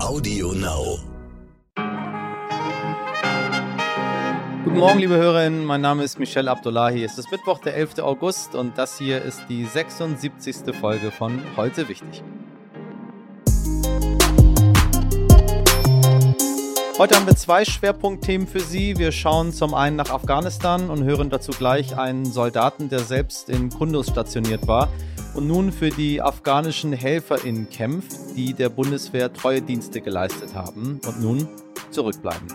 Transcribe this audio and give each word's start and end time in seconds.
Audio 0.00 0.52
Now. 0.52 0.98
Guten 4.64 4.78
Morgen, 4.78 5.00
liebe 5.00 5.16
Hörerinnen. 5.16 5.64
Mein 5.64 5.80
Name 5.80 6.04
ist 6.04 6.20
Michel 6.20 6.46
Abdullahi. 6.48 7.02
Es 7.02 7.18
ist 7.18 7.32
Mittwoch, 7.32 7.58
der 7.58 7.74
11. 7.74 7.98
August 7.98 8.54
und 8.54 8.78
das 8.78 8.96
hier 8.96 9.20
ist 9.22 9.42
die 9.48 9.64
76. 9.64 10.74
Folge 10.80 11.10
von 11.10 11.42
Heute 11.56 11.88
Wichtig. 11.88 12.22
Heute 16.96 17.16
haben 17.16 17.26
wir 17.26 17.36
zwei 17.36 17.64
Schwerpunktthemen 17.64 18.46
für 18.46 18.60
Sie. 18.60 18.98
Wir 18.98 19.10
schauen 19.10 19.52
zum 19.52 19.74
einen 19.74 19.96
nach 19.96 20.10
Afghanistan 20.10 20.90
und 20.90 21.02
hören 21.02 21.28
dazu 21.28 21.50
gleich 21.50 21.98
einen 21.98 22.24
Soldaten, 22.24 22.88
der 22.88 23.00
selbst 23.00 23.50
in 23.50 23.68
Kunduz 23.70 24.10
stationiert 24.10 24.68
war 24.68 24.88
und 25.34 25.46
nun 25.46 25.72
für 25.72 25.90
die 25.90 26.20
afghanischen 26.20 26.92
HelferInnen 26.92 27.68
kämpft, 27.70 28.12
die 28.36 28.54
der 28.54 28.68
Bundeswehr 28.68 29.32
treue 29.32 29.62
Dienste 29.62 30.00
geleistet 30.00 30.54
haben 30.54 31.00
und 31.06 31.20
nun 31.20 31.48
zurückbleiben. 31.90 32.48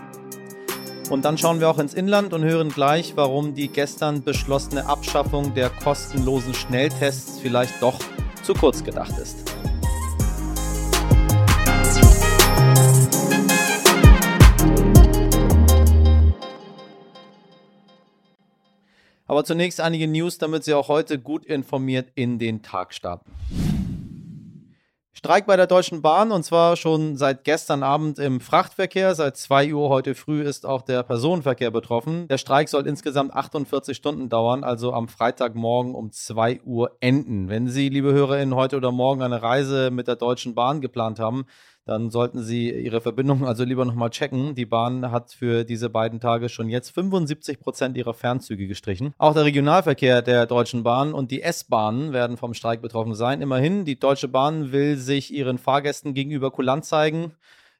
Und 1.10 1.24
dann 1.24 1.36
schauen 1.36 1.60
wir 1.60 1.68
auch 1.68 1.78
ins 1.78 1.94
Inland 1.94 2.32
und 2.32 2.44
hören 2.44 2.70
gleich, 2.70 3.12
warum 3.16 3.54
die 3.54 3.68
gestern 3.68 4.22
beschlossene 4.22 4.86
Abschaffung 4.86 5.54
der 5.54 5.68
kostenlosen 5.68 6.54
Schnelltests 6.54 7.38
vielleicht 7.40 7.82
doch 7.82 7.98
zu 8.42 8.54
kurz 8.54 8.82
gedacht 8.82 9.18
ist. 9.18 9.53
Aber 19.26 19.44
zunächst 19.44 19.80
einige 19.80 20.06
News, 20.06 20.38
damit 20.38 20.64
Sie 20.64 20.74
auch 20.74 20.88
heute 20.88 21.18
gut 21.18 21.46
informiert 21.46 22.08
in 22.14 22.38
den 22.38 22.62
Tag 22.62 22.92
starten. 22.92 23.30
Streik 25.16 25.46
bei 25.46 25.56
der 25.56 25.66
Deutschen 25.66 26.02
Bahn 26.02 26.32
und 26.32 26.42
zwar 26.42 26.76
schon 26.76 27.16
seit 27.16 27.44
gestern 27.44 27.82
Abend 27.82 28.18
im 28.18 28.40
Frachtverkehr. 28.40 29.14
Seit 29.14 29.38
2 29.38 29.72
Uhr 29.72 29.88
heute 29.88 30.14
früh 30.14 30.42
ist 30.42 30.66
auch 30.66 30.82
der 30.82 31.02
Personenverkehr 31.02 31.70
betroffen. 31.70 32.28
Der 32.28 32.36
Streik 32.36 32.68
soll 32.68 32.86
insgesamt 32.86 33.32
48 33.32 33.96
Stunden 33.96 34.28
dauern, 34.28 34.64
also 34.64 34.92
am 34.92 35.08
Freitagmorgen 35.08 35.94
um 35.94 36.12
2 36.12 36.60
Uhr 36.64 36.96
enden. 37.00 37.48
Wenn 37.48 37.68
Sie, 37.68 37.88
liebe 37.88 38.12
HörerInnen, 38.12 38.54
heute 38.54 38.76
oder 38.76 38.92
morgen 38.92 39.22
eine 39.22 39.40
Reise 39.40 39.90
mit 39.90 40.08
der 40.08 40.16
Deutschen 40.16 40.54
Bahn 40.54 40.82
geplant 40.82 41.18
haben, 41.18 41.46
dann 41.86 42.10
sollten 42.10 42.42
Sie 42.42 42.70
Ihre 42.70 43.00
Verbindung 43.00 43.46
also 43.46 43.64
lieber 43.64 43.84
nochmal 43.84 44.10
checken. 44.10 44.54
Die 44.54 44.66
Bahn 44.66 45.10
hat 45.10 45.32
für 45.32 45.64
diese 45.64 45.90
beiden 45.90 46.20
Tage 46.20 46.48
schon 46.48 46.68
jetzt 46.68 46.90
75 46.90 47.60
Prozent 47.60 47.96
ihrer 47.96 48.14
Fernzüge 48.14 48.66
gestrichen. 48.66 49.14
Auch 49.18 49.34
der 49.34 49.44
Regionalverkehr 49.44 50.22
der 50.22 50.46
Deutschen 50.46 50.82
Bahn 50.82 51.12
und 51.12 51.30
die 51.30 51.42
S-Bahnen 51.42 52.12
werden 52.12 52.36
vom 52.36 52.54
Streik 52.54 52.80
betroffen 52.80 53.14
sein. 53.14 53.42
Immerhin, 53.42 53.84
die 53.84 53.98
Deutsche 53.98 54.28
Bahn 54.28 54.72
will 54.72 54.96
sich 54.96 55.32
ihren 55.32 55.58
Fahrgästen 55.58 56.14
gegenüber 56.14 56.50
kulant 56.50 56.84
zeigen 56.84 57.32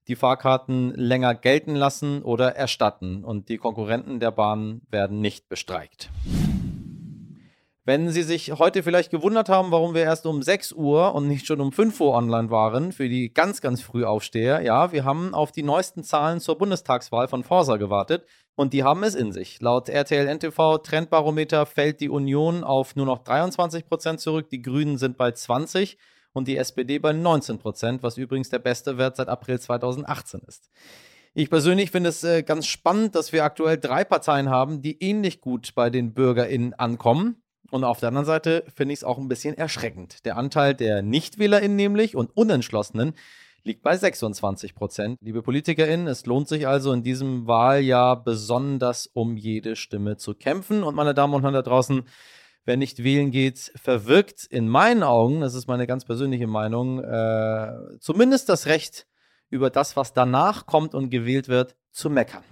die 0.08 0.16
Fahrkarten 0.16 0.94
länger 0.94 1.34
gelten 1.34 1.74
lassen 1.74 2.22
oder 2.22 2.54
erstatten 2.54 3.24
und 3.24 3.48
die 3.48 3.56
Konkurrenten 3.56 4.20
der 4.20 4.32
Bahn 4.32 4.82
werden 4.90 5.20
nicht 5.20 5.48
bestreikt. 5.48 6.10
Wenn 7.86 8.08
Sie 8.08 8.22
sich 8.22 8.52
heute 8.52 8.82
vielleicht 8.82 9.10
gewundert 9.10 9.50
haben, 9.50 9.70
warum 9.70 9.92
wir 9.92 10.04
erst 10.04 10.24
um 10.24 10.40
6 10.40 10.72
Uhr 10.72 11.14
und 11.14 11.28
nicht 11.28 11.46
schon 11.46 11.60
um 11.60 11.70
5 11.70 12.00
Uhr 12.00 12.14
online 12.14 12.48
waren, 12.48 12.92
für 12.92 13.10
die 13.10 13.34
ganz, 13.34 13.60
ganz 13.60 13.82
früh 13.82 14.06
Aufsteher, 14.06 14.62
ja, 14.62 14.90
wir 14.92 15.04
haben 15.04 15.34
auf 15.34 15.52
die 15.52 15.62
neuesten 15.62 16.02
Zahlen 16.02 16.40
zur 16.40 16.56
Bundestagswahl 16.56 17.28
von 17.28 17.44
Forsa 17.44 17.76
gewartet 17.76 18.24
und 18.54 18.72
die 18.72 18.84
haben 18.84 19.02
es 19.02 19.14
in 19.14 19.32
sich. 19.32 19.60
Laut 19.60 19.90
RTL 19.90 20.26
NTV 20.34 20.78
Trendbarometer 20.78 21.66
fällt 21.66 22.00
die 22.00 22.08
Union 22.08 22.64
auf 22.64 22.96
nur 22.96 23.04
noch 23.04 23.18
23 23.18 23.86
Prozent 23.86 24.18
zurück, 24.18 24.48
die 24.48 24.62
Grünen 24.62 24.96
sind 24.96 25.18
bei 25.18 25.32
20 25.32 25.98
und 26.32 26.48
die 26.48 26.56
SPD 26.56 26.98
bei 26.98 27.12
19 27.12 27.58
Prozent, 27.58 28.02
was 28.02 28.16
übrigens 28.16 28.48
der 28.48 28.60
beste 28.60 28.96
Wert 28.96 29.16
seit 29.16 29.28
April 29.28 29.60
2018 29.60 30.40
ist. 30.46 30.70
Ich 31.34 31.50
persönlich 31.50 31.90
finde 31.90 32.08
es 32.08 32.24
äh, 32.24 32.42
ganz 32.44 32.64
spannend, 32.64 33.14
dass 33.14 33.34
wir 33.34 33.44
aktuell 33.44 33.76
drei 33.76 34.04
Parteien 34.04 34.48
haben, 34.48 34.80
die 34.80 35.02
ähnlich 35.02 35.42
gut 35.42 35.74
bei 35.74 35.90
den 35.90 36.14
BürgerInnen 36.14 36.72
ankommen. 36.72 37.43
Und 37.74 37.82
auf 37.82 37.98
der 37.98 38.10
anderen 38.10 38.24
Seite 38.24 38.62
finde 38.72 38.92
ich 38.92 39.00
es 39.00 39.04
auch 39.04 39.18
ein 39.18 39.26
bisschen 39.26 39.58
erschreckend. 39.58 40.24
Der 40.24 40.36
Anteil 40.36 40.74
der 40.74 41.02
NichtwählerInnen 41.02 41.74
nämlich 41.74 42.14
und 42.14 42.30
Unentschlossenen 42.36 43.14
liegt 43.64 43.82
bei 43.82 43.96
26 43.96 44.76
Prozent. 44.76 45.18
Liebe 45.20 45.42
PolitikerInnen, 45.42 46.06
es 46.06 46.24
lohnt 46.24 46.46
sich 46.46 46.68
also 46.68 46.92
in 46.92 47.02
diesem 47.02 47.48
Wahljahr 47.48 48.22
besonders 48.22 49.08
um 49.08 49.36
jede 49.36 49.74
Stimme 49.74 50.16
zu 50.16 50.34
kämpfen. 50.34 50.84
Und 50.84 50.94
meine 50.94 51.14
Damen 51.14 51.34
und 51.34 51.42
Herren 51.42 51.54
da 51.54 51.62
draußen, 51.62 52.04
wer 52.64 52.76
nicht 52.76 53.02
wählen 53.02 53.32
geht, 53.32 53.72
verwirkt 53.74 54.44
in 54.44 54.68
meinen 54.68 55.02
Augen, 55.02 55.40
das 55.40 55.54
ist 55.54 55.66
meine 55.66 55.88
ganz 55.88 56.04
persönliche 56.04 56.46
Meinung, 56.46 57.02
äh, 57.02 57.72
zumindest 57.98 58.50
das 58.50 58.66
Recht 58.66 59.08
über 59.50 59.68
das, 59.68 59.96
was 59.96 60.12
danach 60.12 60.66
kommt 60.66 60.94
und 60.94 61.10
gewählt 61.10 61.48
wird, 61.48 61.74
zu 61.90 62.08
meckern. 62.08 62.44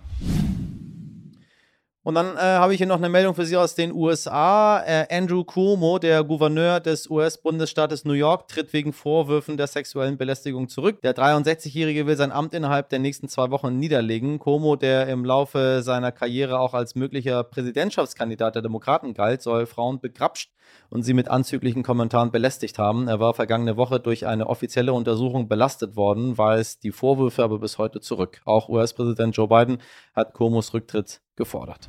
Und 2.05 2.17
dann 2.17 2.37
äh, 2.37 2.41
habe 2.41 2.75
ich 2.75 2.79
hier 2.79 2.89
noch 2.89 2.97
eine 2.97 3.09
Meldung 3.09 3.35
für 3.35 3.47
Sie 3.47 3.57
aus 3.57 3.77
den 3.77 3.93
USA. 3.93 4.83
Äh, 4.85 5.07
Andrew 5.09 5.45
Cuomo, 5.45 6.01
der 6.01 6.25
Gouverneur 6.25 6.81
des 6.81 7.09
US-Bundesstaates 7.09 8.05
New 8.05 8.13
York, 8.13 8.49
tritt 8.49 8.73
wegen 8.73 8.93
Vorwürfen 8.93 9.57
der 9.57 9.69
sexuellen 9.69 10.19
Belästigung 10.19 10.69
zurück. 10.69 11.01
Der 11.03 11.15
63-Jährige 11.15 12.09
will 12.09 12.17
sein 12.17 12.33
Amt 12.33 12.55
innerhalb 12.55 12.89
der 12.89 12.99
nächsten 12.99 13.29
zwei 13.29 13.53
Wochen 13.53 13.79
niederlegen. 13.79 14.41
Cuomo, 14.41 14.75
der 14.75 15.07
im 15.07 15.25
Laufe 15.25 15.83
seiner 15.85 16.11
Karriere 16.11 16.59
auch 16.59 16.75
als 16.75 16.97
möglicher 16.97 17.45
Präsidentschaftskandidat 17.45 18.57
der 18.57 18.63
Demokraten 18.63 19.15
galt, 19.15 19.41
soll 19.41 19.67
Frauen 19.67 20.01
begrapscht 20.01 20.51
und 20.91 21.05
sie 21.05 21.15
mit 21.15 21.29
anzüglichen 21.29 21.83
Kommentaren 21.83 22.33
belästigt 22.33 22.79
haben. 22.79 23.07
Er 23.07 23.21
war 23.21 23.35
vergangene 23.35 23.77
Woche 23.77 24.01
durch 24.01 24.27
eine 24.27 24.49
offizielle 24.49 24.93
Untersuchung 24.93 25.49
belastet 25.49 25.97
worden, 25.97 26.37
weist 26.37 26.83
die 26.83 26.93
Vorwürfe 26.93 27.45
aber 27.45 27.59
bis 27.59 27.79
heute 27.79 28.01
zurück. 28.01 28.41
Auch 28.45 28.69
US-Präsident 28.69 29.37
Joe 29.37 29.49
Biden 29.49 29.79
hat 30.15 30.35
Cuomos 30.35 30.75
Rücktritt 30.75 31.21
gefordert. 31.37 31.89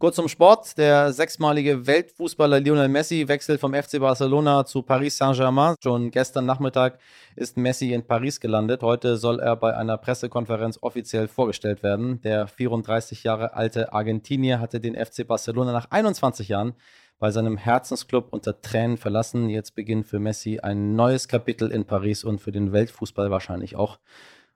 Kurz 0.00 0.16
zum 0.16 0.28
Sport. 0.28 0.78
Der 0.78 1.12
sechsmalige 1.12 1.86
Weltfußballer 1.86 2.58
Lionel 2.58 2.88
Messi 2.88 3.28
wechselt 3.28 3.60
vom 3.60 3.74
FC 3.74 4.00
Barcelona 4.00 4.64
zu 4.64 4.80
Paris 4.80 5.18
Saint-Germain. 5.18 5.74
Schon 5.82 6.10
gestern 6.10 6.46
Nachmittag 6.46 6.98
ist 7.36 7.58
Messi 7.58 7.92
in 7.92 8.06
Paris 8.06 8.40
gelandet. 8.40 8.82
Heute 8.82 9.18
soll 9.18 9.40
er 9.40 9.56
bei 9.56 9.76
einer 9.76 9.98
Pressekonferenz 9.98 10.78
offiziell 10.80 11.28
vorgestellt 11.28 11.82
werden. 11.82 12.22
Der 12.22 12.46
34 12.46 13.24
Jahre 13.24 13.52
alte 13.52 13.92
Argentinier 13.92 14.58
hatte 14.58 14.80
den 14.80 14.94
FC 14.94 15.26
Barcelona 15.26 15.72
nach 15.72 15.90
21 15.90 16.48
Jahren 16.48 16.72
bei 17.18 17.30
seinem 17.30 17.58
Herzensclub 17.58 18.28
unter 18.32 18.62
Tränen 18.62 18.96
verlassen. 18.96 19.50
Jetzt 19.50 19.74
beginnt 19.74 20.06
für 20.06 20.18
Messi 20.18 20.60
ein 20.60 20.96
neues 20.96 21.28
Kapitel 21.28 21.70
in 21.70 21.84
Paris 21.84 22.24
und 22.24 22.40
für 22.40 22.52
den 22.52 22.72
Weltfußball 22.72 23.30
wahrscheinlich 23.30 23.76
auch. 23.76 23.98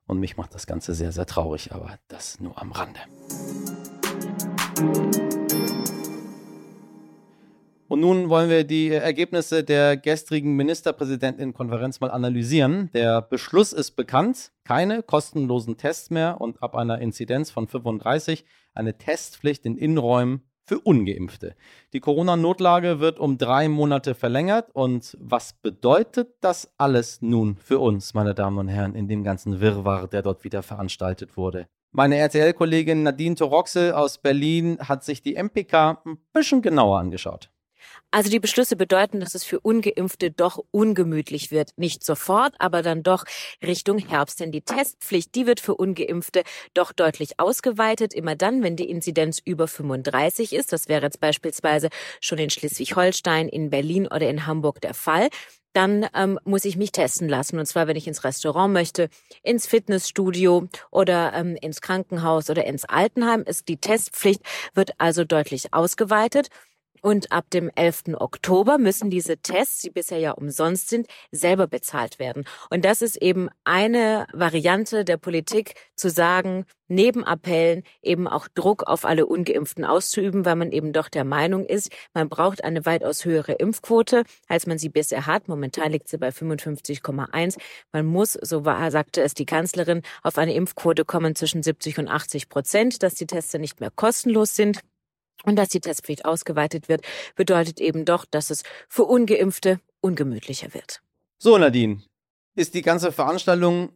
Und 0.07 0.21
mich 0.21 0.37
macht 0.37 0.55
das 0.55 0.67
Ganze 0.67 0.95
sehr, 0.95 1.13
sehr 1.13 1.27
traurig, 1.27 1.73
aber 1.73 1.99
das 2.09 2.41
nur 2.41 2.61
am 2.61 2.73
Rande. 2.73 3.01
Und 7.87 8.01
nun 8.01 8.29
wollen 8.29 8.51
wir 8.51 8.65
die 8.65 8.91
Ergebnisse 8.91 9.63
der 9.63 9.97
gestrigen 9.97 10.57
Ministerpräsidentenkonferenz 10.57 12.01
mal 12.01 12.11
analysieren. 12.11 12.91
Der 12.93 13.23
Beschluss 13.23 13.73
ist 13.73 13.93
bekannt. 13.93 14.53
Keine 14.65 15.03
kostenlosen 15.03 15.77
Tests 15.77 16.11
mehr 16.11 16.41
und 16.41 16.63
ab 16.63 16.75
einer 16.75 16.99
Inzidenz 17.01 17.51
von 17.51 17.69
35 17.69 18.45
eine 18.75 18.99
Testpflicht 18.99 19.65
in 19.65 19.77
Innenräumen 19.77 20.43
für 20.65 20.81
ungeimpfte. 20.81 21.55
Die 21.93 22.01
Corona-Notlage 22.01 23.01
wird 23.01 23.19
um 23.19 23.39
drei 23.39 23.69
Monate 23.69 24.15
verlängert. 24.15 24.71
Und 24.73 25.17
was 25.21 25.53
bedeutet 25.53 26.35
das 26.41 26.73
alles 26.79 27.23
nun 27.23 27.57
für 27.57 27.79
uns, 27.79 28.15
meine 28.15 28.35
Damen 28.35 28.59
und 28.59 28.69
Herren, 28.69 28.95
in 28.95 29.09
dem 29.09 29.25
ganzen 29.25 29.61
Wirrwarr, 29.61 30.09
der 30.09 30.23
dort 30.23 30.45
wieder 30.45 30.63
veranstaltet 30.63 31.37
wurde? 31.37 31.67
Meine 31.93 32.17
RTL-Kollegin 32.17 33.05
Nadine 33.05 33.37
Toroxel 33.37 33.93
aus 33.93 34.19
Berlin 34.19 34.79
hat 34.81 35.05
sich 35.05 35.23
die 35.23 35.37
MPK 35.37 36.03
ein 36.05 36.19
bisschen 36.33 36.61
genauer 36.61 36.99
angeschaut. 36.99 37.51
Also 38.11 38.31
die 38.31 38.41
Beschlüsse 38.41 38.77
bedeuten, 38.77 39.21
dass 39.21 39.35
es 39.35 39.45
für 39.45 39.61
ungeimpfte 39.61 40.31
doch 40.31 40.63
ungemütlich 40.71 41.51
wird. 41.51 41.71
Nicht 41.77 42.05
sofort, 42.05 42.55
aber 42.59 42.83
dann 42.83 43.03
doch 43.03 43.25
Richtung 43.63 43.99
Herbst. 43.99 44.41
Denn 44.41 44.53
die 44.53 44.63
Testpflicht, 44.63 45.35
die 45.35 45.47
wird 45.47 45.61
für 45.61 45.75
ungeimpfte 45.75 46.43
doch 46.75 46.93
deutlich 46.93 47.41
ausgeweitet. 47.41 48.15
Immer 48.15 48.37
dann, 48.37 48.63
wenn 48.63 48.77
die 48.77 48.89
Inzidenz 48.89 49.41
über 49.45 49.67
35 49.67 50.53
ist. 50.53 50.73
Das 50.73 50.89
wäre 50.89 51.03
jetzt 51.03 51.21
beispielsweise 51.21 51.89
schon 52.21 52.39
in 52.39 52.51
Schleswig-Holstein, 52.51 53.49
in 53.49 53.71
Berlin 53.71 54.07
oder 54.07 54.29
in 54.29 54.47
Hamburg 54.47 54.81
der 54.81 54.95
Fall 54.95 55.29
dann 55.75 56.07
ähm, 56.15 56.39
muss 56.45 56.65
ich 56.65 56.77
mich 56.77 56.93
testen 56.93 57.29
lassen. 57.29 57.59
Und 57.59 57.67
zwar, 57.67 57.87
wenn 57.87 57.97
ich 57.97 58.07
ins 58.07 58.25
Restaurant 58.25 58.73
möchte, 58.73 59.09
ins 59.43 59.67
Fitnessstudio 59.67 60.69
oder 60.91 61.35
ähm, 61.35 61.57
ins 61.61 61.81
Krankenhaus 61.81 62.49
oder 62.49 62.65
ins 62.65 62.85
Altenheim. 62.85 63.43
Ist 63.43 63.69
die 63.69 63.77
Testpflicht 63.77 64.41
wird 64.73 64.93
also 64.99 65.25
deutlich 65.25 65.75
ausgeweitet. 65.75 66.49
Und 67.05 67.33
ab 67.33 67.51
dem 67.51 67.71
11. 67.75 68.15
Oktober 68.15 68.79
müssen 68.79 69.11
diese 69.11 69.37
Tests, 69.37 69.83
die 69.83 69.91
bisher 69.91 70.17
ja 70.17 70.31
umsonst 70.31 70.89
sind, 70.89 71.07
selber 71.31 71.67
bezahlt 71.67 72.19
werden. 72.19 72.47
Und 72.71 72.87
das 72.87 73.03
ist 73.03 73.17
eben 73.17 73.51
eine 73.65 74.27
Variante 74.33 75.05
der 75.05 75.19
Politik 75.19 75.75
zu 75.97 76.09
sagen, 76.09 76.65
neben 76.89 77.23
Appellen 77.23 77.83
eben 78.01 78.27
auch 78.27 78.49
Druck 78.55 78.85
auf 78.85 79.05
alle 79.05 79.27
Ungeimpften 79.27 79.85
auszuüben, 79.85 80.47
weil 80.47 80.57
man 80.57 80.73
eben 80.73 80.95
doch 80.95 81.11
der 81.11 81.25
Meinung 81.25 81.67
ist, 81.67 81.91
man 82.15 82.31
braucht 82.31 82.65
eine 82.65 82.87
weitaus 82.87 83.27
höhere 83.27 83.53
Impfquote, 83.53 84.23
als 84.49 84.67
man 84.67 84.79
sie 84.79 84.89
bisher 84.89 85.27
hat. 85.27 85.47
Momentan 85.47 85.93
liegt 85.93 86.09
sie 86.09 86.17
bei 86.17 86.31
55,1. 86.31 87.59
Man 87.93 88.07
muss, 88.07 88.33
so 88.33 88.65
war, 88.65 88.91
sagte 88.91 89.21
es 89.21 89.35
die 89.35 89.45
Kanzlerin, 89.45 90.01
auf 90.23 90.39
eine 90.39 90.55
Impfquote 90.55 91.05
kommen 91.05 91.35
zwischen 91.35 91.63
70 91.63 91.99
und 91.99 92.09
80 92.09 92.49
Prozent, 92.49 93.03
dass 93.03 93.15
die 93.15 93.27
Tests 93.27 93.53
nicht 93.53 93.81
mehr 93.81 93.91
kostenlos 93.95 94.57
sind. 94.57 94.81
Und 95.43 95.57
dass 95.57 95.69
die 95.69 95.81
Testpflicht 95.81 96.25
ausgeweitet 96.25 96.89
wird, 96.89 97.03
bedeutet 97.35 97.81
eben 97.81 98.05
doch, 98.05 98.25
dass 98.25 98.51
es 98.51 98.63
für 98.89 99.05
ungeimpfte 99.05 99.81
ungemütlicher 100.01 100.73
wird. 100.73 101.03
So, 101.39 101.59
Nadine, 101.59 102.03
ist 102.55 102.75
die 102.75 102.83
ganze 102.83 103.13
Veranstaltung, 103.13 103.91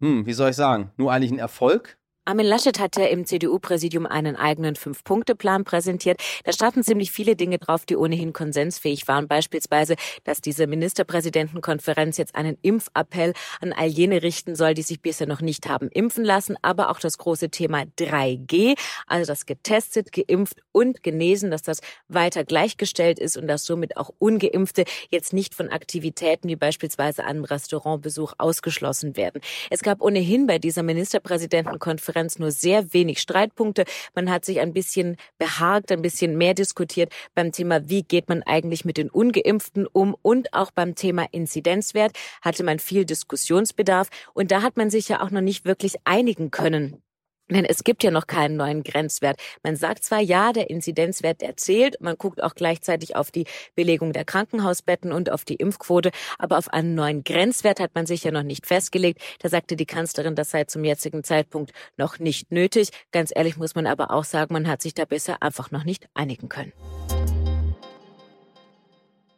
hm, 0.00 0.26
wie 0.26 0.32
soll 0.32 0.50
ich 0.50 0.56
sagen, 0.56 0.92
nur 0.96 1.12
eigentlich 1.12 1.32
ein 1.32 1.38
Erfolg? 1.38 1.98
Armin 2.28 2.46
Laschet 2.46 2.80
hat 2.80 2.96
ja 2.96 3.06
im 3.06 3.24
CDU-Präsidium 3.24 4.04
einen 4.04 4.34
eigenen 4.34 4.74
Fünf-Punkte-Plan 4.74 5.62
präsentiert. 5.62 6.20
Da 6.42 6.50
starten 6.50 6.82
ziemlich 6.82 7.12
viele 7.12 7.36
Dinge 7.36 7.58
drauf, 7.58 7.86
die 7.86 7.94
ohnehin 7.94 8.32
konsensfähig 8.32 9.06
waren. 9.06 9.28
Beispielsweise, 9.28 9.94
dass 10.24 10.40
diese 10.40 10.66
Ministerpräsidentenkonferenz 10.66 12.16
jetzt 12.16 12.34
einen 12.34 12.58
Impfappell 12.62 13.32
an 13.60 13.72
all 13.72 13.86
jene 13.86 14.24
richten 14.24 14.56
soll, 14.56 14.74
die 14.74 14.82
sich 14.82 15.00
bisher 15.00 15.28
noch 15.28 15.40
nicht 15.40 15.68
haben 15.68 15.88
impfen 15.88 16.24
lassen. 16.24 16.56
Aber 16.62 16.90
auch 16.90 16.98
das 16.98 17.16
große 17.16 17.50
Thema 17.50 17.84
3G, 17.96 18.76
also 19.06 19.30
das 19.30 19.46
getestet, 19.46 20.10
geimpft 20.10 20.62
und 20.72 21.04
genesen, 21.04 21.52
dass 21.52 21.62
das 21.62 21.78
weiter 22.08 22.42
gleichgestellt 22.42 23.20
ist 23.20 23.36
und 23.36 23.46
dass 23.46 23.64
somit 23.64 23.96
auch 23.96 24.10
Ungeimpfte 24.18 24.82
jetzt 25.10 25.32
nicht 25.32 25.54
von 25.54 25.68
Aktivitäten 25.68 26.48
wie 26.48 26.56
beispielsweise 26.56 27.22
einem 27.22 27.44
Restaurantbesuch 27.44 28.32
ausgeschlossen 28.38 29.16
werden. 29.16 29.40
Es 29.70 29.82
gab 29.82 30.02
ohnehin 30.02 30.48
bei 30.48 30.58
dieser 30.58 30.82
Ministerpräsidentenkonferenz 30.82 32.15
Konferenz 32.16 32.38
nur 32.38 32.50
sehr 32.50 32.94
wenig 32.94 33.20
Streitpunkte. 33.20 33.84
Man 34.14 34.30
hat 34.30 34.46
sich 34.46 34.60
ein 34.60 34.72
bisschen 34.72 35.16
behagt, 35.36 35.92
ein 35.92 36.00
bisschen 36.00 36.38
mehr 36.38 36.54
diskutiert 36.54 37.12
beim 37.34 37.52
Thema, 37.52 37.90
wie 37.90 38.04
geht 38.04 38.30
man 38.30 38.42
eigentlich 38.42 38.86
mit 38.86 38.96
den 38.96 39.10
Ungeimpften 39.10 39.86
um 39.86 40.16
und 40.22 40.54
auch 40.54 40.70
beim 40.70 40.94
Thema 40.94 41.26
Inzidenzwert 41.30 42.16
hatte 42.40 42.64
man 42.64 42.78
viel 42.78 43.04
Diskussionsbedarf 43.04 44.08
und 44.32 44.50
da 44.50 44.62
hat 44.62 44.78
man 44.78 44.88
sich 44.88 45.08
ja 45.10 45.20
auch 45.20 45.30
noch 45.30 45.42
nicht 45.42 45.66
wirklich 45.66 45.96
einigen 46.04 46.50
können. 46.50 47.02
Denn 47.48 47.64
es 47.64 47.84
gibt 47.84 48.02
ja 48.02 48.10
noch 48.10 48.26
keinen 48.26 48.56
neuen 48.56 48.82
Grenzwert. 48.82 49.40
Man 49.62 49.76
sagt 49.76 50.02
zwar, 50.02 50.20
ja, 50.20 50.52
der 50.52 50.68
Inzidenzwert 50.68 51.42
erzählt, 51.42 51.96
man 52.00 52.16
guckt 52.16 52.42
auch 52.42 52.54
gleichzeitig 52.54 53.14
auf 53.14 53.30
die 53.30 53.46
Belegung 53.76 54.12
der 54.12 54.24
Krankenhausbetten 54.24 55.12
und 55.12 55.30
auf 55.30 55.44
die 55.44 55.54
Impfquote, 55.54 56.10
aber 56.38 56.58
auf 56.58 56.72
einen 56.72 56.96
neuen 56.96 57.22
Grenzwert 57.22 57.78
hat 57.78 57.94
man 57.94 58.06
sich 58.06 58.24
ja 58.24 58.32
noch 58.32 58.42
nicht 58.42 58.66
festgelegt. 58.66 59.20
Da 59.40 59.48
sagte 59.48 59.76
die 59.76 59.86
Kanzlerin, 59.86 60.34
das 60.34 60.50
sei 60.50 60.64
zum 60.64 60.82
jetzigen 60.82 61.22
Zeitpunkt 61.22 61.72
noch 61.96 62.18
nicht 62.18 62.50
nötig. 62.50 62.90
Ganz 63.12 63.30
ehrlich 63.34 63.56
muss 63.56 63.76
man 63.76 63.86
aber 63.86 64.10
auch 64.10 64.24
sagen, 64.24 64.52
man 64.52 64.66
hat 64.66 64.82
sich 64.82 64.94
da 64.94 65.04
bisher 65.04 65.40
einfach 65.42 65.70
noch 65.70 65.84
nicht 65.84 66.08
einigen 66.14 66.48
können. 66.48 66.72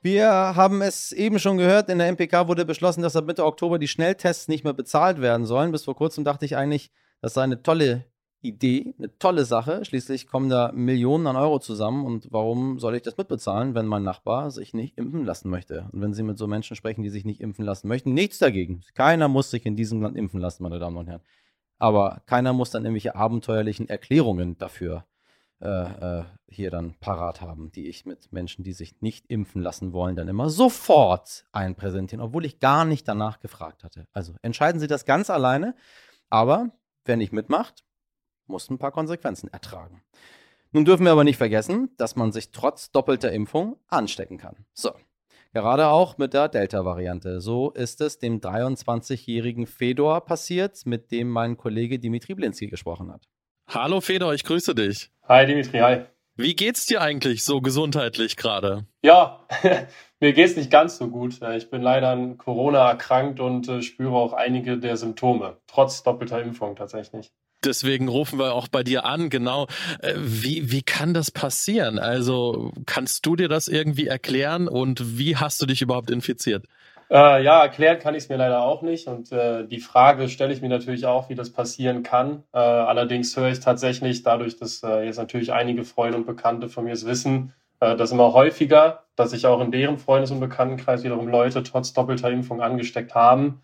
Wir 0.00 0.31
haben 0.31 0.81
es 0.81 1.12
eben 1.12 1.38
schon 1.38 1.58
gehört, 1.58 1.90
in 1.90 1.99
der 1.99 2.11
MPK 2.11 2.49
wurde 2.49 2.64
beschlossen, 2.64 3.02
dass 3.02 3.16
ab 3.16 3.26
Mitte 3.26 3.44
Oktober 3.44 3.78
die 3.78 3.88
Schnelltests 3.88 4.49
nicht 4.49 4.64
mehr 4.64 4.72
bezahlt 4.72 5.20
werden 5.20 5.44
sollen. 5.44 5.72
Bis 5.72 5.84
vor 5.84 5.96
kurzem 5.96 6.25
dachte 6.25 6.46
ich 6.46 6.56
eigentlich, 6.56 6.90
das 7.20 7.35
sei 7.35 7.43
eine 7.43 7.62
tolle 7.62 8.05
Idee, 8.41 8.94
eine 8.99 9.17
tolle 9.19 9.44
Sache. 9.44 9.85
Schließlich 9.85 10.29
kommen 10.29 10.49
da 10.49 10.70
Millionen 10.73 11.26
an 11.26 11.37
Euro 11.37 11.59
zusammen. 11.59 12.05
Und 12.05 12.29
warum 12.31 12.79
soll 12.79 12.94
ich 12.94 13.03
das 13.03 13.17
mitbezahlen, 13.17 13.75
wenn 13.75 13.87
mein 13.87 14.05
Nachbar 14.05 14.50
sich 14.50 14.75
nicht 14.75 14.97
impfen 14.97 15.25
lassen 15.25 15.50
möchte? 15.50 15.88
Und 15.93 16.00
wenn 16.00 16.15
Sie 16.15 16.23
mit 16.23 16.38
so 16.38 16.47
Menschen 16.47 16.76
sprechen, 16.76 17.03
die 17.03 17.11
sich 17.11 17.25
nicht 17.25 17.41
impfen 17.41 17.65
lassen 17.65 17.88
möchten, 17.88 18.15
nichts 18.15 18.38
dagegen. 18.38 18.82
Keiner 18.94 19.29
muss 19.29 19.50
sich 19.50 19.67
in 19.67 19.75
diesem 19.75 20.00
Land 20.03 20.17
impfen 20.17 20.41
lassen, 20.41 20.62
meine 20.62 20.79
Damen 20.79 20.97
und 20.97 21.09
Herren. 21.09 21.23
Aber 21.79 22.23
keiner 22.26 22.53
muss 22.53 22.70
dann 22.70 22.85
irgendwelche 22.85 23.17
abenteuerlichen 23.17 23.88
Erklärungen 23.88 24.56
dafür 24.59 25.05
äh, 25.61 26.21
äh, 26.21 26.25
hier 26.49 26.71
dann 26.71 26.94
parat 27.00 27.41
haben, 27.41 27.73
die 27.73 27.88
ich 27.88 28.06
mit 28.06 28.32
Menschen, 28.32 28.62
die 28.62 28.73
sich 28.73 29.00
nicht 29.00 29.26
impfen 29.29 29.61
lassen 29.61 29.93
wollen, 29.93 30.14
dann 30.14 30.29
immer 30.29 30.50
sofort 30.50 31.47
einpräsentieren, 31.50 32.25
obwohl 32.25 32.44
ich 32.44 32.61
gar 32.61 32.85
nicht 32.85 33.06
danach 33.09 33.41
gefragt 33.41 33.82
hatte. 33.82 34.06
Also 34.12 34.35
entscheiden 34.43 34.81
Sie 34.81 34.87
das 34.87 35.05
ganz 35.05 35.31
alleine. 35.31 35.75
Aber 36.31 36.71
Wer 37.05 37.17
nicht 37.17 37.33
mitmacht, 37.33 37.85
muss 38.47 38.71
ein 38.71 38.79
paar 38.79 38.93
Konsequenzen 38.93 39.49
ertragen. 39.53 40.03
Nun 40.73 40.85
dürfen 40.85 41.05
wir 41.05 41.12
aber 41.12 41.25
nicht 41.25 41.39
vergessen, 41.39 41.91
dass 41.97 42.17
man 42.17 42.33
sich 42.33 42.50
trotz 42.50 42.91
doppelter 42.91 43.33
Impfung 43.33 43.77
anstecken 43.89 44.37
kann. 44.37 44.67
So, 44.75 44.93
gerade 45.55 45.89
auch 45.89 46.19
mit 46.19 46.35
der 46.35 46.49
Delta-Variante. 46.49 47.41
So 47.41 47.71
ist 47.71 48.00
es 48.00 48.19
dem 48.19 48.41
23-jährigen 48.41 49.67
Fedor 49.67 50.21
passiert, 50.25 50.85
mit 50.85 51.11
dem 51.11 51.31
mein 51.31 51.56
Kollege 51.56 51.99
Dimitri 51.99 52.35
Blinski 52.35 52.67
gesprochen 52.67 53.11
hat. 53.11 53.29
Hallo 53.69 54.00
Fedor, 54.00 54.35
ich 54.35 54.45
grüße 54.45 54.75
dich. 54.75 55.11
Hi 55.27 55.47
Dimitri, 55.47 55.79
hi. 55.79 56.05
Wie 56.37 56.55
geht's 56.55 56.87
dir 56.87 57.00
eigentlich 57.00 57.45
so 57.45 57.61
gesundheitlich 57.61 58.37
gerade? 58.37 58.87
Ja, 59.03 59.47
mir 60.20 60.32
geht's 60.32 60.56
nicht 60.56 60.70
ganz 60.70 60.99
so 60.99 61.09
gut. 61.09 61.41
Ich 61.56 61.70
bin 61.70 61.82
leider 61.82 62.11
an 62.11 62.38
Corona 62.38 62.88
erkrankt 62.88 63.41
und 63.41 63.69
äh, 63.69 63.82
spüre 63.82 64.17
auch 64.17 64.32
einige 64.32 64.79
der 64.79 64.97
Symptome, 64.97 65.56
trotz 65.67 66.03
doppelter 66.03 66.43
Impfung 66.43 66.76
tatsächlich. 66.76 67.31
Deswegen 67.65 68.06
rufen 68.06 68.38
wir 68.38 68.55
auch 68.55 68.69
bei 68.69 68.85
dir 68.85 69.05
an, 69.05 69.31
genau. 69.31 69.67
Äh, 70.00 70.15
wie, 70.17 70.70
wie 70.70 70.82
kann 70.82 71.12
das 71.12 71.31
passieren? 71.31 71.99
Also 71.99 72.73
kannst 72.87 73.26
du 73.26 73.35
dir 73.35 73.49
das 73.49 73.67
irgendwie 73.67 74.06
erklären 74.06 74.69
und 74.69 75.19
wie 75.19 75.37
hast 75.37 75.61
du 75.61 75.67
dich 75.67 75.82
überhaupt 75.82 76.11
infiziert? 76.11 76.67
Äh, 77.11 77.43
ja, 77.43 77.62
erklärt 77.62 78.03
kann 78.03 78.14
ich 78.14 78.25
es 78.25 78.29
mir 78.29 78.37
leider 78.37 78.62
auch 78.62 78.82
nicht. 78.82 79.09
Und 79.09 79.32
äh, 79.32 79.67
die 79.67 79.81
Frage 79.81 80.29
stelle 80.29 80.53
ich 80.53 80.61
mir 80.61 80.69
natürlich 80.69 81.06
auch, 81.06 81.31
wie 81.31 81.35
das 81.35 81.53
passieren 81.53 82.03
kann. 82.03 82.44
Äh, 82.53 82.59
allerdings 82.59 83.37
höre 83.37 83.50
ich 83.50 83.61
tatsächlich, 83.61 84.23
dadurch, 84.23 84.56
dass 84.59 84.82
äh, 84.82 85.05
jetzt 85.05 85.17
natürlich 85.17 85.53
einige 85.53 85.85
Freunde 85.85 86.19
und 86.19 86.26
Bekannte 86.26 86.69
von 86.69 86.85
mir 86.85 86.93
es 86.93 87.06
wissen, 87.06 87.55
äh, 87.80 87.96
das 87.96 88.12
immer 88.12 88.32
häufiger, 88.32 89.04
dass 89.16 89.30
sich 89.30 89.46
auch 89.46 89.60
in 89.60 89.70
deren 89.72 89.98
Freundes- 89.98 90.30
und 90.30 90.40
Bekanntenkreis 90.40 91.02
wiederum 91.04 91.28
Leute 91.28 91.62
trotz 91.62 91.92
doppelter 91.92 92.30
Impfung 92.30 92.60
angesteckt 92.60 93.14
haben. 93.14 93.62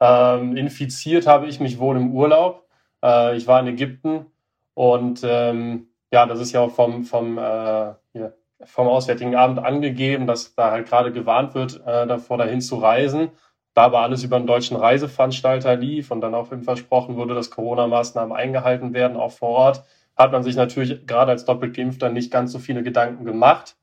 Ähm, 0.00 0.56
infiziert 0.56 1.26
habe 1.26 1.46
ich 1.46 1.60
mich 1.60 1.78
wohl 1.78 1.96
im 1.96 2.12
Urlaub. 2.12 2.66
Äh, 3.02 3.36
ich 3.36 3.46
war 3.46 3.60
in 3.60 3.66
Ägypten 3.68 4.26
und 4.74 5.22
ähm, 5.24 5.88
ja, 6.12 6.26
das 6.26 6.40
ist 6.40 6.52
ja 6.52 6.60
auch 6.60 6.70
vom, 6.70 7.04
vom 7.04 7.38
äh, 7.38 7.94
hier, 8.12 8.34
vom 8.64 8.88
Auswärtigen 8.88 9.34
Amt 9.34 9.58
angegeben, 9.58 10.26
dass 10.26 10.54
da 10.54 10.70
halt 10.70 10.88
gerade 10.88 11.12
gewarnt 11.12 11.54
wird, 11.54 11.80
äh, 11.86 12.06
davor 12.06 12.38
dahin 12.38 12.60
zu 12.60 12.76
reisen. 12.76 13.30
Da 13.74 13.84
aber 13.84 14.00
alles 14.00 14.22
über 14.22 14.36
einen 14.36 14.46
deutschen 14.46 14.76
Reiseveranstalter 14.76 15.74
lief 15.74 16.10
und 16.12 16.20
dann 16.20 16.34
auch 16.34 16.48
versprochen 16.62 17.16
wurde, 17.16 17.34
dass 17.34 17.50
Corona-Maßnahmen 17.50 18.34
eingehalten 18.34 18.94
werden, 18.94 19.16
auch 19.16 19.32
vor 19.32 19.48
Ort, 19.50 19.82
hat 20.16 20.32
man 20.32 20.42
sich 20.42 20.56
natürlich 20.56 21.06
gerade 21.06 21.32
als 21.32 21.44
doppelt 21.44 21.76
Geimpfter 21.76 22.08
nicht 22.08 22.30
ganz 22.30 22.52
so 22.52 22.58
viele 22.58 22.82
Gedanken 22.82 23.24
gemacht. 23.24 23.76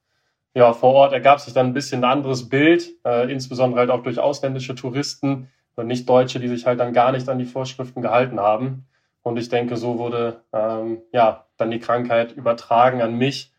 Ja, 0.54 0.74
vor 0.74 0.94
Ort 0.94 1.14
ergab 1.14 1.40
sich 1.40 1.54
dann 1.54 1.68
ein 1.68 1.74
bisschen 1.74 2.04
ein 2.04 2.12
anderes 2.12 2.50
Bild, 2.50 2.90
äh, 3.06 3.32
insbesondere 3.32 3.82
halt 3.82 3.90
auch 3.90 4.04
durch 4.04 4.20
ausländische 4.20 4.76
Touristen 4.76 5.50
und 5.76 5.88
nicht 5.88 6.08
Deutsche, 6.10 6.40
die 6.40 6.50
sich 6.50 6.66
halt 6.66 6.80
dann 6.80 6.94
gar 6.94 7.12
nicht 7.12 7.30
an 7.30 7.40
die 7.40 7.46
Vorschriften 7.46 8.02
gehalten 8.02 8.40
haben. 8.40 8.86
Und 9.24 9.38
ich 9.38 9.50
denke, 9.50 9.78
so 9.78 9.98
wurde 9.98 10.42
ähm, 10.52 11.02
ja 11.14 11.46
dann 11.58 11.72
die 11.72 11.80
Krankheit 11.80 12.34
übertragen 12.34 13.02
an 13.02 13.18
mich 13.18 13.52